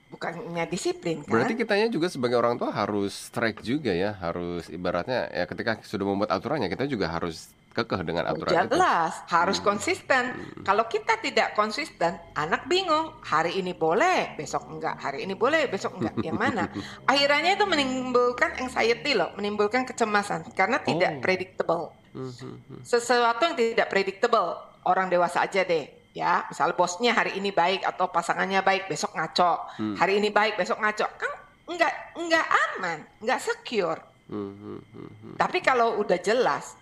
[0.08, 1.28] bukannya disiplin kan?
[1.28, 6.04] berarti kitanya juga sebagai orang tua harus strike juga ya, harus ibaratnya ya ketika sudah
[6.08, 8.74] membuat aturannya kita juga harus kekeh dengan aturan itu.
[8.74, 9.66] Jelas, harus Hmm.
[9.70, 10.34] konsisten.
[10.66, 13.14] Kalau kita tidak konsisten, anak bingung.
[13.22, 14.98] Hari ini boleh, besok enggak.
[14.98, 16.18] Hari ini boleh, besok enggak.
[16.18, 16.64] Yang mana?
[17.06, 21.22] Akhirnya itu menimbulkan anxiety loh, menimbulkan kecemasan karena tidak Oh.
[21.22, 21.84] predictable.
[22.18, 22.82] Mhm.
[22.82, 25.86] Sesuatu yang tidak predictable, orang dewasa aja deh.
[26.18, 29.70] Ya, misal bosnya hari ini baik atau pasangannya baik, besok ngaco.
[29.78, 29.94] Hmm.
[29.94, 31.06] Hari ini baik, besok ngaco.
[31.14, 31.30] Kan
[31.70, 34.02] enggak enggak aman, enggak secure.
[34.26, 35.32] Mhm, mhm.
[35.38, 36.74] Tapi kalau udah jelas,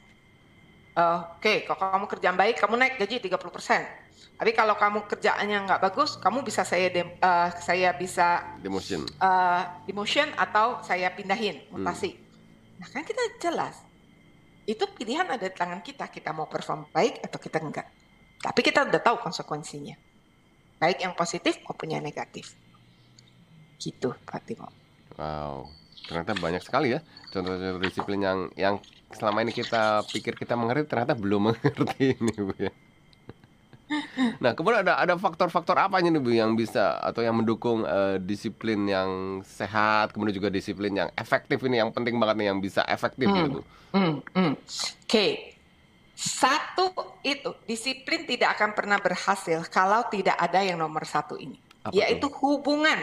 [0.96, 3.84] eh, oke, kalau kamu kerjaan baik, kamu naik gaji 30%.
[4.36, 9.04] Tapi kalau kamu kerjaannya nggak bagus, kamu bisa saya dem- eh, saya bisa Demotion.
[9.04, 12.16] eh, demotion atau saya pindahin mutasi.
[12.76, 13.84] Nah kan kita jelas,
[14.64, 16.08] itu pilihan ada di tangan kita.
[16.08, 17.88] Kita mau perform baik atau kita enggak.
[18.46, 19.98] Tapi kita udah tahu konsekuensinya,
[20.78, 22.54] baik yang positif maupun yang negatif.
[23.76, 24.70] Gitu, Pak Timo.
[25.18, 25.66] Wow,
[26.06, 27.00] ternyata banyak sekali ya
[27.32, 28.74] contoh-contoh disiplin yang yang
[29.12, 32.72] selama ini kita pikir kita mengerti ternyata belum mengerti ini Bu ya.
[34.42, 38.82] Nah, kemudian ada ada faktor-faktor apa nih Bu yang bisa atau yang mendukung eh, disiplin
[38.88, 43.30] yang sehat, kemudian juga disiplin yang efektif ini yang penting banget nih yang bisa efektif
[43.30, 43.36] Hmm.
[43.36, 43.60] gitu Bu.
[43.96, 44.52] Hmm, hmm.
[45.06, 45.55] Oke,
[46.16, 51.92] satu itu disiplin tidak akan pernah berhasil kalau tidak ada yang nomor satu ini, Apa
[51.92, 52.96] yaitu hubungan.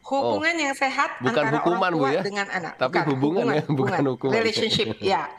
[0.00, 2.22] Hubungan yang sehat bukan antara hukuman, orang Bu, tua ya?
[2.26, 2.74] dengan anak.
[2.74, 4.34] Tapi hubungan ya, bukan hukuman.
[4.34, 5.30] Relationship, ya.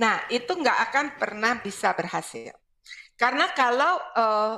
[0.00, 2.56] Nah, itu nggak akan pernah bisa berhasil.
[3.20, 4.54] Karena kalau eh,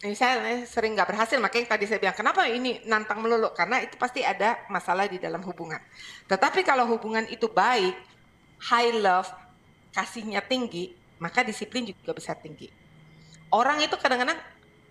[0.00, 4.24] Misalnya sering nggak berhasil, makanya tadi saya bilang kenapa ini nantang melulu karena itu pasti
[4.24, 5.76] ada masalah di dalam hubungan.
[6.24, 7.92] Tetapi kalau hubungan itu baik,
[8.64, 9.28] high love,
[9.92, 12.72] kasihnya tinggi, maka disiplin juga bisa tinggi.
[13.52, 14.40] Orang itu kadang-kadang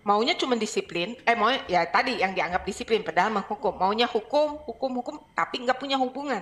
[0.06, 4.90] maunya cuma disiplin, eh mau ya tadi yang dianggap disiplin padahal menghukum, maunya hukum, hukum,
[5.02, 6.40] hukum, tapi nggak punya hubungan.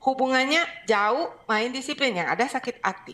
[0.00, 3.12] Hubungannya jauh, main disiplin yang ada sakit hati.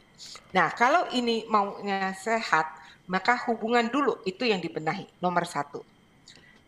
[0.55, 2.67] Nah kalau ini maunya sehat,
[3.11, 5.83] maka hubungan dulu itu yang dibenahi nomor satu.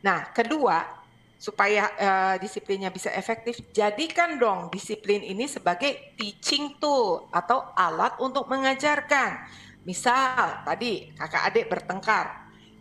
[0.03, 0.98] Nah kedua
[1.38, 8.51] supaya uh, disiplinnya bisa efektif, jadikan dong disiplin ini sebagai teaching tool atau alat untuk
[8.51, 9.46] mengajarkan.
[9.87, 12.27] Misal tadi kakak adik bertengkar,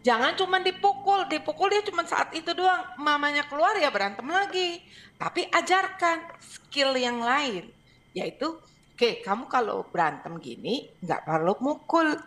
[0.01, 4.81] jangan cuma dipukul, dipukul dia cuma saat itu doang, mamanya keluar ya berantem lagi.
[5.21, 7.69] Tapi ajarkan skill yang lain,
[8.17, 12.17] yaitu, oke okay, kamu kalau berantem gini nggak perlu mukul,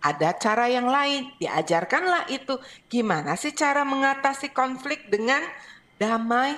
[0.00, 2.56] ada cara yang lain, diajarkanlah itu.
[2.88, 5.44] Gimana sih cara mengatasi konflik dengan
[6.00, 6.56] damai?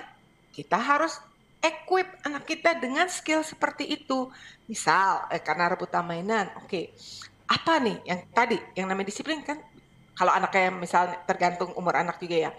[0.54, 1.18] Kita harus
[1.58, 4.30] equip anak kita dengan skill seperti itu.
[4.70, 6.70] Misal, eh, karena rebutan mainan, oke.
[6.70, 6.84] Okay.
[7.50, 9.58] Apa nih yang tadi, yang namanya disiplin kan?
[10.14, 12.50] Kalau anak kayak misalnya tergantung umur anak juga ya.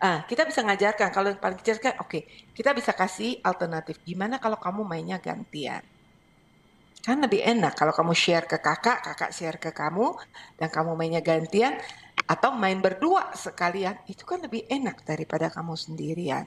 [0.00, 2.22] Uh, kita bisa ngajarkan, kalau yang paling kecil kan, oke, okay,
[2.56, 4.00] kita bisa kasih alternatif.
[4.00, 5.84] Gimana kalau kamu mainnya gantian?
[7.04, 10.16] Kan lebih enak kalau kamu share ke kakak, kakak share ke kamu,
[10.56, 11.76] dan kamu mainnya gantian,
[12.30, 16.46] atau main berdua sekalian, itu kan lebih enak daripada kamu sendirian.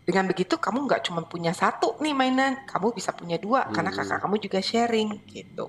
[0.00, 3.72] Dengan begitu kamu nggak cuma punya satu nih mainan, kamu bisa punya dua hmm.
[3.76, 5.68] karena kakak kamu juga sharing gitu.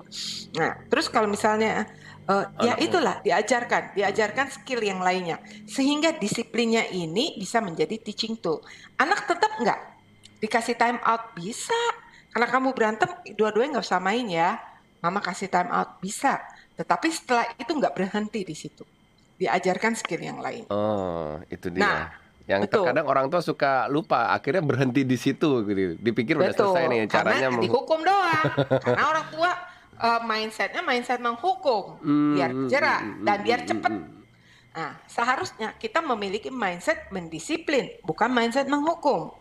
[0.56, 1.84] Nah, terus kalau misalnya
[2.24, 5.36] uh, ya itulah diajarkan, diajarkan skill yang lainnya
[5.68, 8.64] sehingga disiplinnya ini bisa menjadi teaching tool.
[8.96, 9.80] Anak tetap nggak
[10.40, 11.76] dikasih time out bisa,
[12.32, 14.56] karena kamu berantem, dua-duanya nggak usah main ya.
[15.04, 16.40] Mama kasih time out bisa.
[16.72, 18.82] Tetapi setelah itu nggak berhenti di situ.
[19.42, 20.64] Diajarkan skill yang lain.
[20.70, 21.82] Oh, itu dia.
[21.82, 22.02] Nah,
[22.46, 22.86] yang betul.
[22.86, 25.98] terkadang orang tua suka lupa, akhirnya berhenti di situ gitu.
[25.98, 26.46] Dipikir betul.
[26.46, 27.48] udah selesai nih caranya.
[27.50, 28.44] Karena dihukum doang.
[28.86, 29.50] Karena orang tua
[29.98, 33.92] uh, mindsetnya mindset menghukum, hmm, biar jerak hmm, dan biar hmm, cepet.
[34.72, 39.34] Nah, seharusnya kita memiliki mindset mendisiplin, bukan mindset menghukum.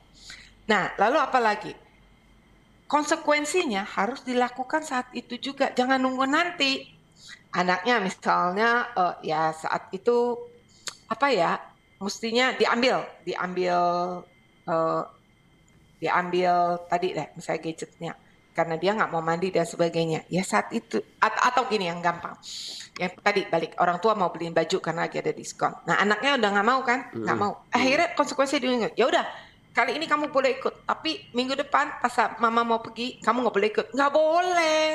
[0.66, 1.74] Nah, lalu apa lagi?
[2.92, 6.92] konsekuensinya harus dilakukan saat itu juga jangan nunggu nanti
[7.52, 10.40] anaknya misalnya uh, ya saat itu
[11.12, 11.60] apa ya
[12.00, 13.78] mestinya diambil diambil
[14.66, 15.04] uh,
[16.02, 18.14] diambil tadi deh misalnya gadgetnya
[18.52, 20.28] karena dia nggak mau mandi dan sebagainya.
[20.28, 22.36] Ya saat itu atau, atau gini yang gampang.
[23.00, 25.72] Yang tadi balik orang tua mau beliin baju karena lagi ada diskon.
[25.88, 27.00] Nah anaknya udah nggak mau kan?
[27.16, 27.64] Nggak mau.
[27.72, 29.24] Akhirnya konsekuensi dia ya udah
[29.72, 32.12] kali ini kamu boleh ikut, tapi minggu depan pas
[32.44, 33.88] mama mau pergi, kamu nggak boleh ikut.
[33.96, 34.86] Nggak boleh.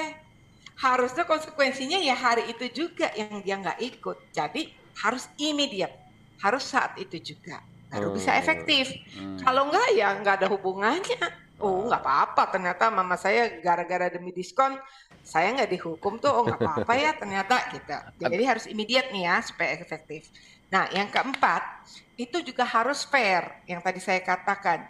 [0.76, 4.16] Harusnya konsekuensinya ya hari itu juga yang dia nggak ikut.
[4.32, 5.96] Jadi harus immediate,
[6.40, 7.64] harus saat itu juga.
[7.88, 8.40] Baru bisa oh.
[8.40, 8.92] efektif.
[9.16, 9.40] Hmm.
[9.40, 11.46] Kalau nggak ya nggak ada hubungannya.
[11.56, 14.76] Oh nggak apa-apa ternyata mama saya gara-gara demi diskon
[15.24, 17.96] saya nggak dihukum tuh oh nggak apa-apa ya ternyata gitu.
[18.20, 20.28] Jadi harus immediate nih ya supaya efektif.
[20.70, 21.62] Nah, yang keempat,
[22.18, 24.82] itu juga harus fair, yang tadi saya katakan.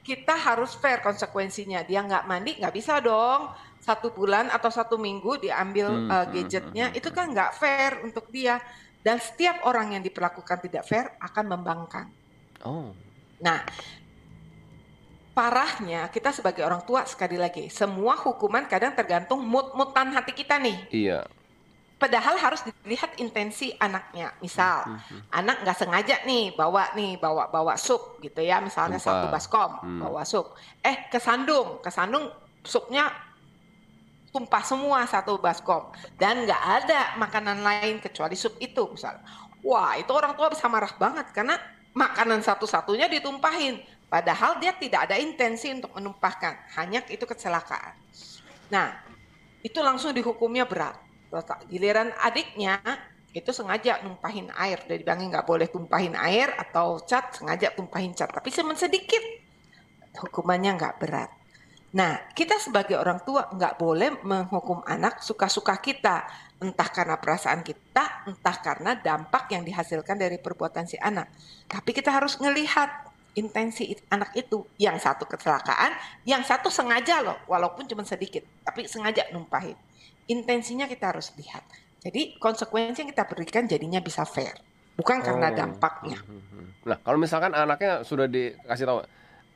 [0.00, 1.82] Kita harus fair konsekuensinya.
[1.84, 3.50] Dia nggak mandi, nggak bisa dong.
[3.80, 8.28] Satu bulan atau satu minggu diambil hmm, uh, gadgetnya, hmm, itu kan nggak fair untuk
[8.28, 8.60] dia.
[9.00, 12.08] Dan setiap orang yang diperlakukan tidak fair akan membangkang.
[12.60, 12.92] Oh.
[13.40, 13.64] Nah,
[15.32, 20.78] parahnya kita sebagai orang tua sekali lagi, semua hukuman kadang tergantung mood-moodan hati kita nih.
[20.92, 21.24] Iya
[22.00, 24.32] Padahal harus dilihat intensi anaknya.
[24.40, 25.36] Misal, hmm, hmm, hmm.
[25.36, 29.20] anak nggak sengaja nih bawa nih bawa bawa sup gitu ya, misalnya Tumpah.
[29.20, 30.00] satu baskom hmm.
[30.00, 30.56] bawa sup.
[30.80, 32.32] Eh kesandung, kesandung
[32.64, 33.12] supnya
[34.30, 39.22] tumpah semua satu baskom dan nggak ada makanan lain kecuali sup itu misalnya.
[39.60, 41.58] Wah itu orang tua bisa marah banget karena
[41.92, 43.82] makanan satu-satunya ditumpahin.
[44.10, 47.94] Padahal dia tidak ada intensi untuk menumpahkan, hanya itu kecelakaan.
[48.74, 48.90] Nah,
[49.62, 50.98] itu langsung dihukumnya berat
[51.70, 52.82] Giliran adiknya
[53.30, 54.82] itu sengaja numpahin air.
[54.82, 58.34] Dari dibilangin nggak boleh tumpahin air atau cat, sengaja tumpahin cat.
[58.34, 59.22] Tapi cuma sedikit.
[60.18, 61.30] Hukumannya nggak berat.
[61.90, 66.26] Nah, kita sebagai orang tua nggak boleh menghukum anak suka-suka kita.
[66.60, 71.32] Entah karena perasaan kita, entah karena dampak yang dihasilkan dari perbuatan si anak.
[71.64, 74.62] Tapi kita harus ngelihat intensi anak itu.
[74.76, 75.96] Yang satu kecelakaan,
[76.28, 78.44] yang satu sengaja loh, walaupun cuma sedikit.
[78.62, 79.74] Tapi sengaja numpahin
[80.30, 81.66] intensinya kita harus lihat.
[82.00, 84.54] Jadi konsekuensi yang kita berikan jadinya bisa fair,
[84.94, 85.52] bukan karena oh.
[85.52, 86.22] dampaknya.
[86.22, 86.66] Hmm, hmm, hmm.
[86.86, 89.04] Nah, kalau misalkan anaknya sudah dikasih tahu,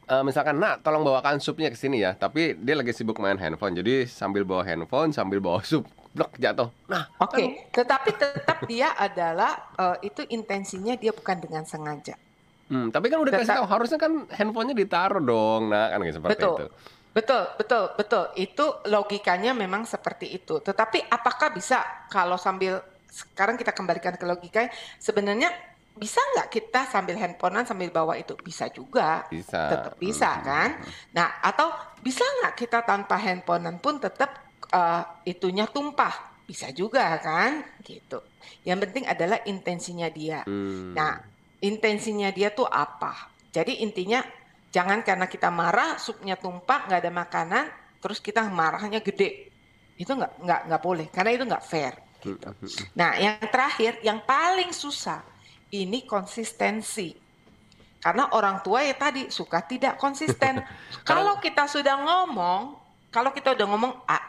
[0.08, 3.76] uh, misalkan nak tolong bawakan supnya ke sini ya, tapi dia lagi sibuk main handphone,
[3.76, 6.68] jadi sambil bawa handphone sambil bawa sup, blok jatuh.
[6.88, 7.46] Nah, Oke, okay.
[7.72, 12.16] tetapi tetap dia adalah uh, itu intensinya dia bukan dengan sengaja.
[12.64, 16.32] Hmm, tapi kan udah tetap, kasih tahu harusnya kan handphonenya ditaruh dong, nah kan seperti
[16.40, 16.56] betul.
[16.56, 16.66] itu.
[17.14, 18.24] Betul, betul, betul.
[18.34, 20.58] Itu logikanya memang seperti itu.
[20.58, 21.78] Tetapi apakah bisa
[22.10, 24.66] kalau sambil sekarang kita kembalikan ke logika,
[24.98, 25.54] sebenarnya
[25.94, 28.34] bisa nggak kita sambil handphonean sambil bawa itu?
[28.42, 29.22] Bisa juga.
[29.30, 29.70] Bisa.
[29.70, 30.42] Tetap bisa hmm.
[30.42, 30.70] kan?
[31.14, 31.70] Nah atau
[32.02, 34.42] bisa nggak kita tanpa handphonean pun tetap
[34.74, 36.34] uh, itunya tumpah?
[36.44, 37.62] Bisa juga kan?
[37.86, 38.18] Gitu.
[38.66, 40.42] Yang penting adalah intensinya dia.
[40.44, 40.92] Hmm.
[40.92, 41.22] nah
[41.62, 43.30] intensinya dia tuh apa?
[43.54, 44.20] Jadi intinya
[44.74, 47.64] jangan karena kita marah supnya tumpah nggak ada makanan
[48.02, 49.48] terus kita marahnya gede.
[49.94, 52.48] Itu nggak nggak nggak boleh karena itu nggak fair gitu.
[52.50, 55.20] Hmm, hmm, nah yang terakhir yang paling susah
[55.72, 57.14] ini konsistensi.
[58.04, 60.60] Karena orang tua ya tadi suka tidak konsisten.
[61.08, 62.76] kalau kita sudah ngomong,
[63.08, 64.20] kalau kita udah ngomong A,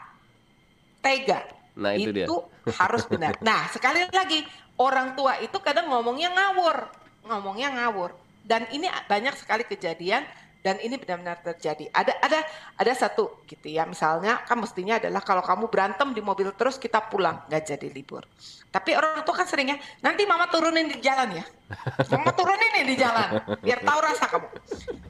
[1.04, 1.44] tega.
[1.76, 2.72] Nah, itu, itu dia.
[2.72, 3.36] harus benar.
[3.44, 4.40] Nah, sekali lagi
[4.80, 6.88] orang tua itu kadang ngomongnya ngawur,
[7.28, 8.16] ngomongnya ngawur.
[8.46, 10.24] Dan ini banyak sekali kejadian
[10.66, 11.86] dan ini benar-benar terjadi.
[11.94, 12.42] Ada ada
[12.74, 17.06] ada satu gitu ya, misalnya kan mestinya adalah kalau kamu berantem di mobil terus kita
[17.06, 18.26] pulang nggak jadi libur.
[18.66, 21.44] Tapi orang tua kan seringnya nanti mama turunin di jalan ya,
[22.18, 24.48] mama turunin nih di jalan biar tahu rasa kamu.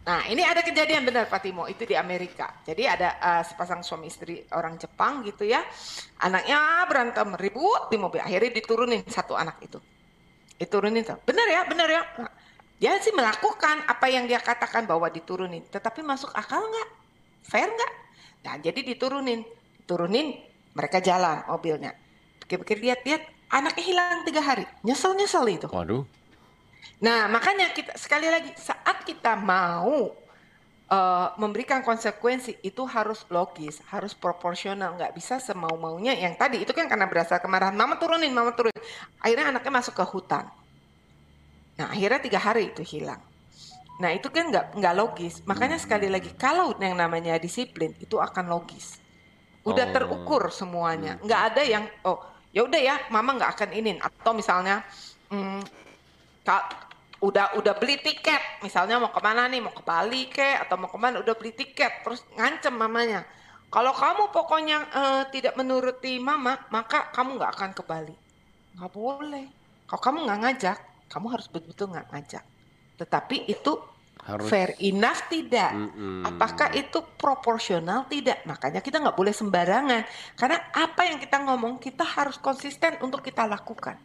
[0.04, 2.60] Nah ini ada kejadian benar Pak Timo itu di Amerika.
[2.60, 5.64] Jadi ada uh, sepasang suami istri orang Jepang gitu ya,
[6.20, 9.80] anaknya berantem ribut di mobil, akhirnya diturunin satu anak itu,
[10.60, 12.02] diturunin tuh, benar ya, benar ya.
[12.20, 12.32] Nah,
[12.76, 16.88] dia sih melakukan apa yang dia katakan bahwa diturunin, tetapi masuk akal nggak?
[17.48, 17.92] Fair nggak?
[18.44, 19.48] Nah, jadi diturunin,
[19.88, 20.36] turunin,
[20.76, 21.96] mereka jalan mobilnya.
[22.44, 25.68] Pikir-pikir lihat-lihat, anaknya hilang tiga hari, nyesel-nyesel itu.
[25.72, 26.04] Waduh.
[27.00, 30.12] Nah, makanya kita sekali lagi saat kita mau
[30.92, 36.12] uh, memberikan konsekuensi itu harus logis, harus proporsional, nggak bisa semau-maunya.
[36.12, 38.84] Yang tadi itu kan karena berasal kemarahan, mama turunin, mama turunin.
[39.24, 40.44] Akhirnya anaknya masuk ke hutan
[41.76, 43.20] Nah akhirnya tiga hari itu hilang.
[44.00, 45.40] Nah itu kan nggak nggak logis.
[45.48, 49.00] Makanya sekali lagi kalau yang namanya disiplin itu akan logis.
[49.64, 49.92] Udah oh.
[49.92, 51.20] terukur semuanya.
[51.20, 54.80] Nggak ada yang oh ya udah ya mama nggak akan inin atau misalnya
[55.28, 55.60] hmm,
[56.40, 56.88] kak,
[57.20, 60.88] udah udah beli tiket misalnya mau ke mana nih mau ke Bali ke atau mau
[60.88, 63.28] ke mana udah beli tiket terus ngancem mamanya
[63.68, 68.16] kalau kamu pokoknya uh, tidak menuruti mama maka kamu nggak akan ke Bali
[68.76, 69.46] nggak boleh
[69.84, 72.44] kalau kamu nggak ngajak kamu harus betul-betul nggak ngajak.
[72.96, 73.72] Tetapi itu
[74.26, 75.70] harus fair enough tidak?
[75.70, 76.20] Mm -mm.
[76.26, 78.42] Apakah itu proporsional tidak?
[78.44, 80.02] Makanya kita nggak boleh sembarangan.
[80.34, 83.96] Karena apa yang kita ngomong kita harus konsisten untuk kita lakukan.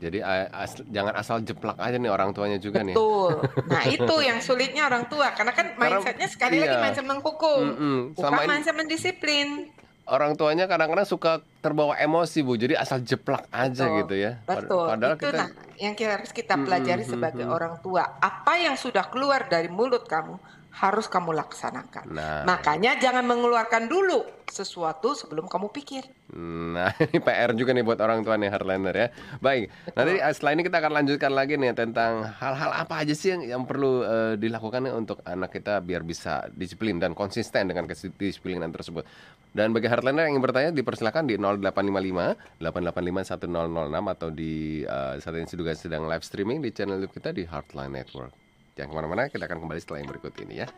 [0.00, 2.88] Jadi as, jangan asal jeplak aja nih orang tuanya juga Betul.
[2.88, 2.96] nih.
[2.96, 3.32] Betul.
[3.76, 6.64] Nah itu yang sulitnya orang tua karena kan mindsetnya sekali iya.
[6.64, 7.98] lagi mindset menghukum, mm -mm.
[8.16, 9.68] bukan mindset mendisiplin
[10.10, 14.32] orang tuanya kadang-kadang suka terbawa emosi bu, jadi asal jeplak aja betul, gitu ya.
[14.44, 14.86] Betul.
[14.90, 15.38] Padahal itu kita...
[15.38, 15.48] nah
[15.80, 18.18] yang kita harus kita pelajari hmm, sebagai orang tua.
[18.18, 20.36] Apa yang sudah keluar dari mulut kamu
[20.70, 22.06] harus kamu laksanakan.
[22.14, 26.06] Nah, Makanya jangan mengeluarkan dulu sesuatu sebelum kamu pikir.
[26.34, 29.08] Nah, ini PR juga nih buat orang tua nih Hardliner ya.
[29.38, 29.94] Baik, Betul.
[29.98, 33.42] nanti eh, setelah ini kita akan lanjutkan lagi nih tentang hal-hal apa aja sih yang,
[33.46, 38.70] yang perlu uh, dilakukan nih untuk anak kita biar bisa disiplin dan konsisten dengan kedisiplinan
[38.70, 39.06] tersebut.
[39.50, 45.34] Dan bagi Hardliner yang ingin bertanya dipersilakan di 0855 885 1006 atau di uh, saat
[45.34, 48.49] ini juga sedang live streaming di channel YouTube kita di Heartline Network.
[48.78, 50.68] Jangan ke mana-mana, kita akan kembali setelah yang berikut ini ya.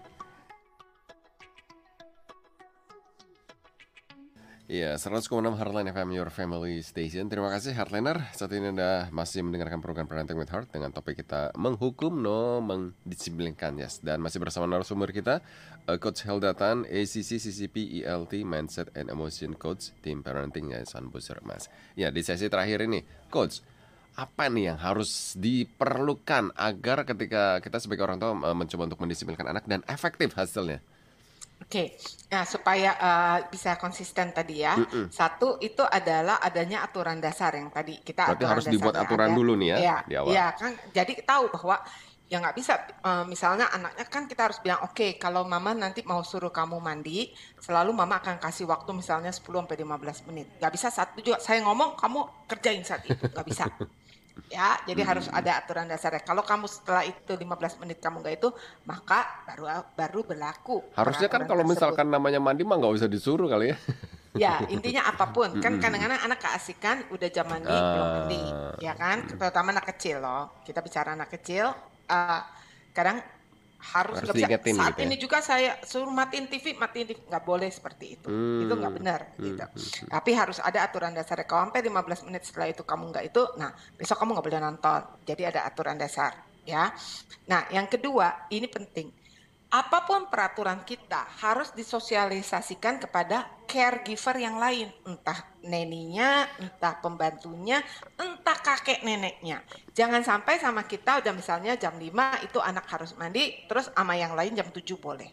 [4.72, 5.28] Iya, 100,6
[5.58, 7.28] Heartline FM, Your Family Station.
[7.28, 8.32] Terima kasih Heartliner.
[8.32, 13.76] Saat ini Anda masih mendengarkan program Parenting with Heart dengan topik kita menghukum, no mendisiplinkan,
[13.76, 14.00] yes.
[14.00, 15.44] Dan masih bersama narasumber kita,
[15.84, 21.68] uh, Coach Heldatan, ACC, CCP, ELT, Mindset and Emotion Coach, Tim Parenting, Yayasan Buser Mas.
[21.92, 23.60] Ya, di sesi terakhir ini, Coach,
[24.12, 29.48] apa nih yang harus diperlukan agar ketika kita sebagai orang tua eh, mencoba untuk mendisiplinkan
[29.48, 30.84] anak dan efektif hasilnya?
[31.62, 31.86] Oke, okay.
[32.26, 35.06] nah supaya uh, bisa konsisten tadi ya, mm -mm.
[35.14, 38.34] satu itu adalah adanya aturan dasar yang tadi kita.
[38.34, 39.38] Berarti harus dibuat aturan ada.
[39.38, 40.30] dulu nih ya, ya di awal.
[40.34, 41.78] Iya kan, jadi tahu bahwa
[42.32, 46.00] ya nggak bisa uh, misalnya anaknya kan kita harus bilang oke okay, kalau mama nanti
[46.08, 47.28] mau suruh kamu mandi
[47.60, 51.60] selalu mama akan kasih waktu misalnya 10 sampai 15 menit nggak bisa satu juga saya
[51.60, 53.68] ngomong kamu kerjain saat itu nggak bisa
[54.48, 55.10] ya jadi hmm.
[55.10, 56.24] harus ada aturan dasarnya.
[56.24, 58.48] Kalau kamu setelah itu 15 menit kamu nggak itu
[58.88, 61.76] maka baru baru berlaku harusnya kan kalau tersebut.
[61.76, 63.76] misalkan namanya mandi mah nggak usah disuruh kali ya.
[64.32, 65.52] Ya intinya apa pun.
[65.64, 68.44] Kan kadang-kadang anak keasikan udah jam mandi uh, belum mandi
[68.80, 69.28] ya kan?
[69.28, 70.64] Terutama anak kecil loh.
[70.64, 71.68] Kita bicara anak kecil
[72.08, 72.40] uh,
[72.96, 73.20] kadang
[73.82, 75.06] harus Harus nggak bisa diingetin saat gitu ya?
[75.10, 78.26] ini juga saya suruh matiin TV matiin TV nggak boleh seperti itu.
[78.62, 79.64] Itu nggak Hmm, benar gitu
[80.06, 83.74] tapi harus ada aturan dasarnya kalau sampai 15 menit setelah itu kamu nggak itu nah
[83.98, 85.00] besok kamu nggak boleh nonton.
[85.26, 86.94] Jadi ada aturan dasar ya.
[87.50, 89.21] Nah yang kedua ini penting
[89.72, 97.80] apa pun peraturan kita harus disosialisasikan kepada caregiver yang lain, entah neninya, entah pembantunya,
[98.20, 99.64] entah kakek neneknya.
[99.96, 102.04] Jangan sampai sama kita udah misalnya jam 5
[102.44, 105.32] itu anak harus mandi, terus sama yang lain jam 7 boleh.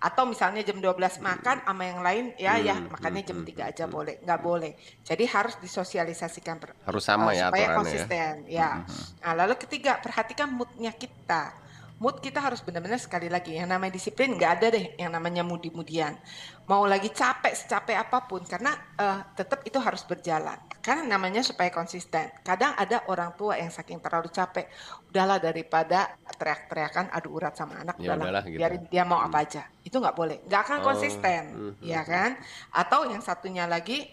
[0.00, 3.60] Atau misalnya jam 12 makan sama yang lain ya ya Hmm, makannya hmm, jam hmm,
[3.60, 4.14] 3 aja boleh.
[4.24, 4.72] Nggak boleh.
[5.04, 6.56] Jadi harus disosialisasikan
[6.88, 7.76] Harus sama eh, ya supaya aturannya ya.
[7.76, 8.70] konsisten ya.
[9.20, 11.59] Nah, lalu ketiga perhatikan moodnya kita.
[12.00, 16.16] Mood kita harus benar-benar sekali lagi yang namanya disiplin nggak ada deh yang namanya mudi-mudian.
[16.64, 20.56] Mau lagi capek secapek apa pun karena eh, tetap itu harus berjalan.
[20.80, 22.32] Karena namanya supaya konsisten.
[22.40, 24.64] Kadang ada orang tua yang saking terlalu capek,
[25.12, 28.58] udahlah daripada teriak-teriakan adu urat sama anak, Ya udahlah udahlah gitu.
[28.64, 29.68] biarin dia mau apa aja.
[29.84, 31.84] Itu nggak boleh, nggak akan Oh, konsisten, mhm.
[31.84, 32.40] ya kan?
[32.72, 34.08] Atau yang satunya lagi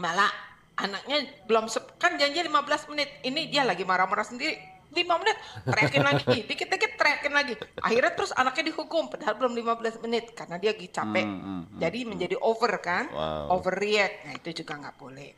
[0.00, 0.32] malah
[0.80, 1.68] anaknya belum
[2.00, 5.36] kan janji 15 menit ini dia lagi marah-marah sendiri 5 menit
[5.66, 6.36] teriakin lagi.
[6.46, 7.54] Dikit-dikit teriakin lagi.
[7.82, 11.26] Akhirnya terus anaknya dihukum padahal belum 15 menit karena dia lagi capek.
[11.26, 13.10] Hmm, hmm, hmm, jadi menjadi over kan?
[13.10, 13.58] Wow.
[13.58, 14.30] overreact.
[14.30, 15.34] Nah itu juga nggak boleh.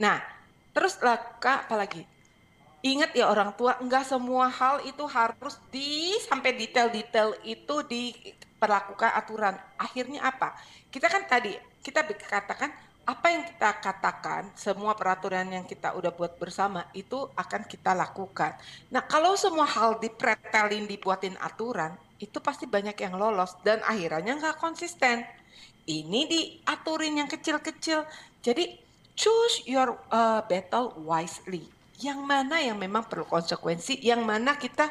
[0.00, 0.18] Nah
[0.74, 2.02] terus lah kak apalagi
[2.84, 9.56] Ingat ya orang tua, enggak semua hal itu harus di sampai detail-detail itu diperlakukan aturan.
[9.80, 10.52] Akhirnya apa?
[10.92, 16.40] Kita kan tadi kita katakan apa yang kita katakan, semua peraturan yang kita udah buat
[16.40, 18.56] bersama itu akan kita lakukan.
[18.88, 24.56] Nah, kalau semua hal dipretelin, dibuatin aturan, itu pasti banyak yang lolos dan akhirnya nggak
[24.56, 25.20] konsisten.
[25.84, 28.08] Ini diaturin yang kecil-kecil.
[28.40, 28.80] Jadi
[29.12, 31.68] choose your uh, battle wisely.
[32.00, 34.88] Yang mana yang memang perlu konsekuensi, yang mana kita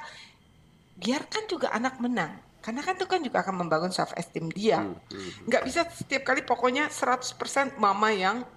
[1.01, 2.52] biarkan juga anak menang.
[2.63, 4.79] Karena kan itu kan juga akan membangun self esteem dia.
[4.79, 8.47] Hmm, hmm, Nggak bisa setiap kali pokoknya 100% mama yang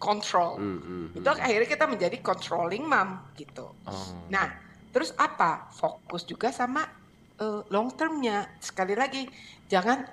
[0.00, 0.58] kontrol.
[0.58, 3.70] hmm, hmm, Itu akhirnya kita menjadi controlling mom gitu.
[3.86, 4.08] Oh.
[4.32, 4.48] Nah,
[4.90, 5.68] terus apa?
[5.76, 6.88] Fokus juga sama
[7.38, 8.48] eh, long termnya.
[8.58, 9.28] Sekali lagi,
[9.68, 10.08] jangan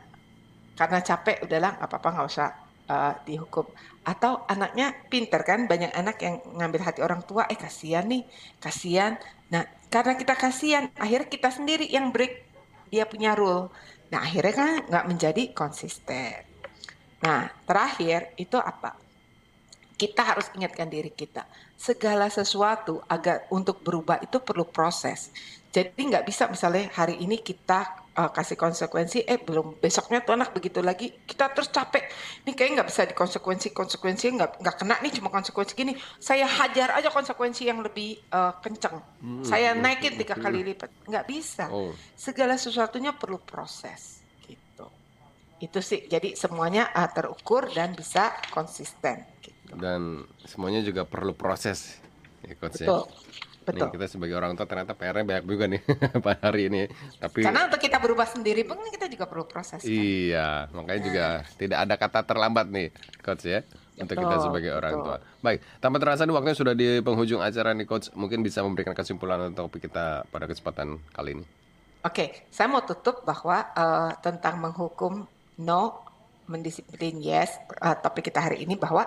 [0.75, 2.49] karena capek udahlah nggak apa-apa nggak usah
[2.91, 3.65] eh, dihukum.
[4.03, 8.27] Atau anaknya pinter kan, banyak anak yang ngambil hati orang tua, eh kasihan nih,
[8.59, 9.15] kasihan.
[9.49, 12.48] Nah, karena kita kasihan, akhirnya kita sendiri yang break
[12.89, 13.71] dia punya rule.
[14.09, 16.45] Nah, akhirnya kan nggak menjadi konsisten.
[17.21, 19.09] Nah, terakhir itu apa?
[19.99, 21.43] kita harus ingatkan diri kita
[21.75, 25.35] segala sesuatu agar untuk berubah itu perlu proses
[25.75, 30.51] jadi nggak bisa misalnya hari ini kita uh, kasih konsekuensi eh belum besoknya tuh anak
[30.51, 32.11] begitu lagi kita terus capek.
[32.43, 35.95] Ini kayak nggak bisa dikonsekuensi konsekuensi nggak nggak kena nih cuma konsekuensi gini.
[36.19, 38.99] Saya hajar aja konsekuensi yang lebih uh, kenceng.
[39.47, 40.91] Saya naikin tiga kali lipat.
[41.07, 41.65] Nggak bisa.
[41.71, 41.95] Oh.
[42.19, 44.87] segala sesuatunya perlu proses gitu.
[45.63, 46.09] Itu sih.
[46.11, 49.77] Jadi semuanya uh, terukur dan bisa konsisten gitu.
[49.79, 52.01] Dan semuanya juga perlu proses
[52.43, 52.87] ya coach ya.
[53.69, 55.81] Betul Nih, kita sebagai orang tua ternyata PR-nya banyak juga nih
[56.25, 56.81] pada hari ini.
[57.21, 59.89] Tapi karena untuk kita berubah sendiri pun kita juga perlu proses kan?
[59.89, 62.87] iya, makanya juga tidak ada kata terlambat nih
[63.21, 63.61] coach ya.
[63.99, 65.05] Untuk kita sebagai orang betul.
[65.11, 65.17] tua.
[65.43, 68.07] Baik, tanpa terasa nih waktunya sudah di penghujung acara nih coach.
[68.15, 71.45] Mungkin bisa memberikan kesimpulan untuk topik kita pada kesempatan kali ini.
[71.99, 75.27] Oke, saya mau tutup bahwa eh, tentang menghukum
[75.59, 75.81] no,
[76.47, 77.59] mendisiplin yes.
[77.59, 79.03] eh, topik kita hari ini bahwa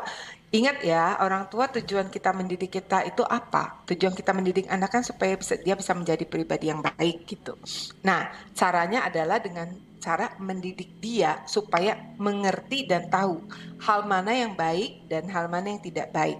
[0.52, 3.82] ingat ya orang tua tujuan kita mendidik kita itu apa?
[3.88, 7.56] Tujuan kita mendidik anak kan supaya bisa dia bisa menjadi pribadi yang baik gitu.
[8.04, 13.40] Nah, caranya adalah dengan cara mendidik dia supaya mengerti dan tahu
[13.80, 16.38] hal mana yang baik dan hal mana yang tidak baik.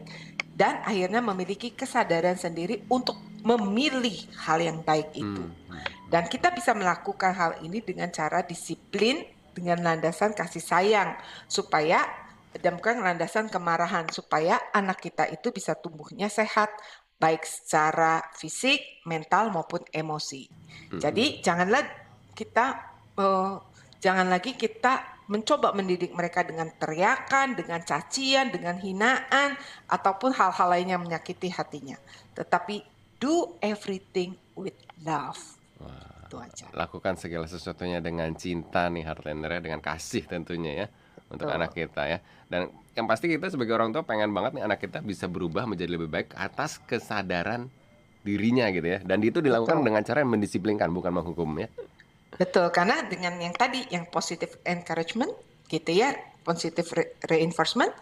[0.53, 5.43] Dan akhirnya memiliki kesadaran sendiri untuk memilih hal yang baik itu.
[5.43, 5.57] Hmm.
[6.13, 9.25] Dan kita bisa melakukan hal ini dengan cara disiplin,
[9.57, 11.17] dengan landasan kasih sayang,
[11.49, 12.05] supaya
[12.61, 16.69] dan bukan landasan kemarahan, supaya anak kita itu bisa tumbuhnya sehat,
[17.17, 20.51] baik secara fisik, mental maupun emosi.
[20.93, 21.81] Jadi janganlah
[22.37, 22.67] kita
[23.17, 23.55] eh,
[24.03, 29.57] jangan lagi kita mencoba mendidik mereka dengan teriakan, dengan cacian, dengan hinaan,
[29.89, 31.97] ataupun hal-hal lain yang menyakiti hatinya.
[32.37, 32.85] Tetapi
[33.17, 34.77] do everything with
[35.07, 35.41] love.
[36.29, 36.69] Itu aja.
[36.77, 40.87] Lakukan segala sesuatunya dengan cinta nih Heartlander dengan kasih tentunya ya
[41.33, 41.59] untuk Betul.
[41.59, 42.19] anak kita ya.
[42.47, 45.97] Dan yang pasti kita sebagai orang tua pengen banget nih anak kita bisa berubah menjadi
[45.97, 47.73] lebih baik atas kesadaran
[48.23, 48.99] dirinya gitu ya.
[49.01, 49.87] Dan itu dilakukan Betul.
[49.89, 51.69] dengan cara yang mendisiplinkan bukan menghukum ya.
[52.37, 55.33] Betul, karena dengan yang tadi yang positive encouragement
[55.69, 57.93] gitu ya, positive re- reinforcement,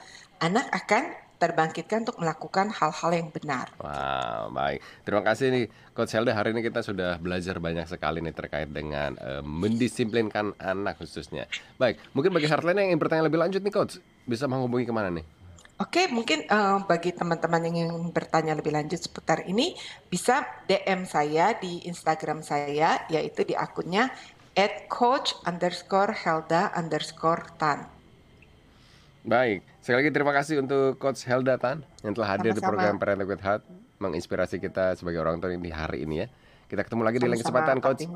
[0.42, 3.72] anak akan terbangkitkan untuk melakukan hal-hal yang benar.
[3.80, 4.84] Wow, baik.
[5.08, 5.64] Terima kasih nih
[5.96, 6.36] Coach Helda.
[6.36, 11.48] Hari ini kita sudah belajar banyak sekali nih terkait dengan uh, mendisiplinkan anak khususnya.
[11.80, 13.96] Baik, mungkin bagi Heartline yang ingin bertanya lebih lanjut nih Coach,
[14.28, 15.24] bisa menghubungi ke mana nih?
[15.80, 19.72] Oke, mungkin uh, bagi teman-teman yang ingin bertanya lebih lanjut seputar ini,
[20.12, 24.12] bisa DM saya di Instagram saya, yaitu di akunnya
[24.52, 27.88] at coach underscore helda underscore tan.
[29.20, 33.28] Baik, sekali lagi terima kasih untuk Coach Helda Tan yang telah hadir di program Parenting
[33.28, 33.68] with Heart,
[34.00, 36.26] menginspirasi kita sebagai orang tua di hari ini ya.
[36.64, 38.08] Kita ketemu lagi di lain kesempatan, Coach.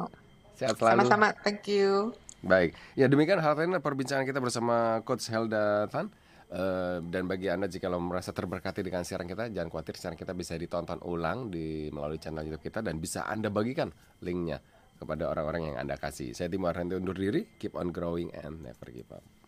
[0.56, 1.04] Sehat selalu.
[1.04, 2.16] Sama-sama, thank you.
[2.40, 6.08] Baik, ya demikian hal ini perbincangan kita bersama Coach Helda Tan.
[6.54, 10.32] Uh, dan bagi anda jika lo merasa terberkati dengan siaran kita, jangan khawatir siaran kita
[10.32, 13.90] bisa ditonton ulang di melalui channel YouTube kita dan bisa anda bagikan
[14.22, 14.62] linknya
[14.94, 16.30] kepada orang-orang yang anda kasih.
[16.32, 19.43] Saya Timo Arhanti undur diri, keep on growing and never give up.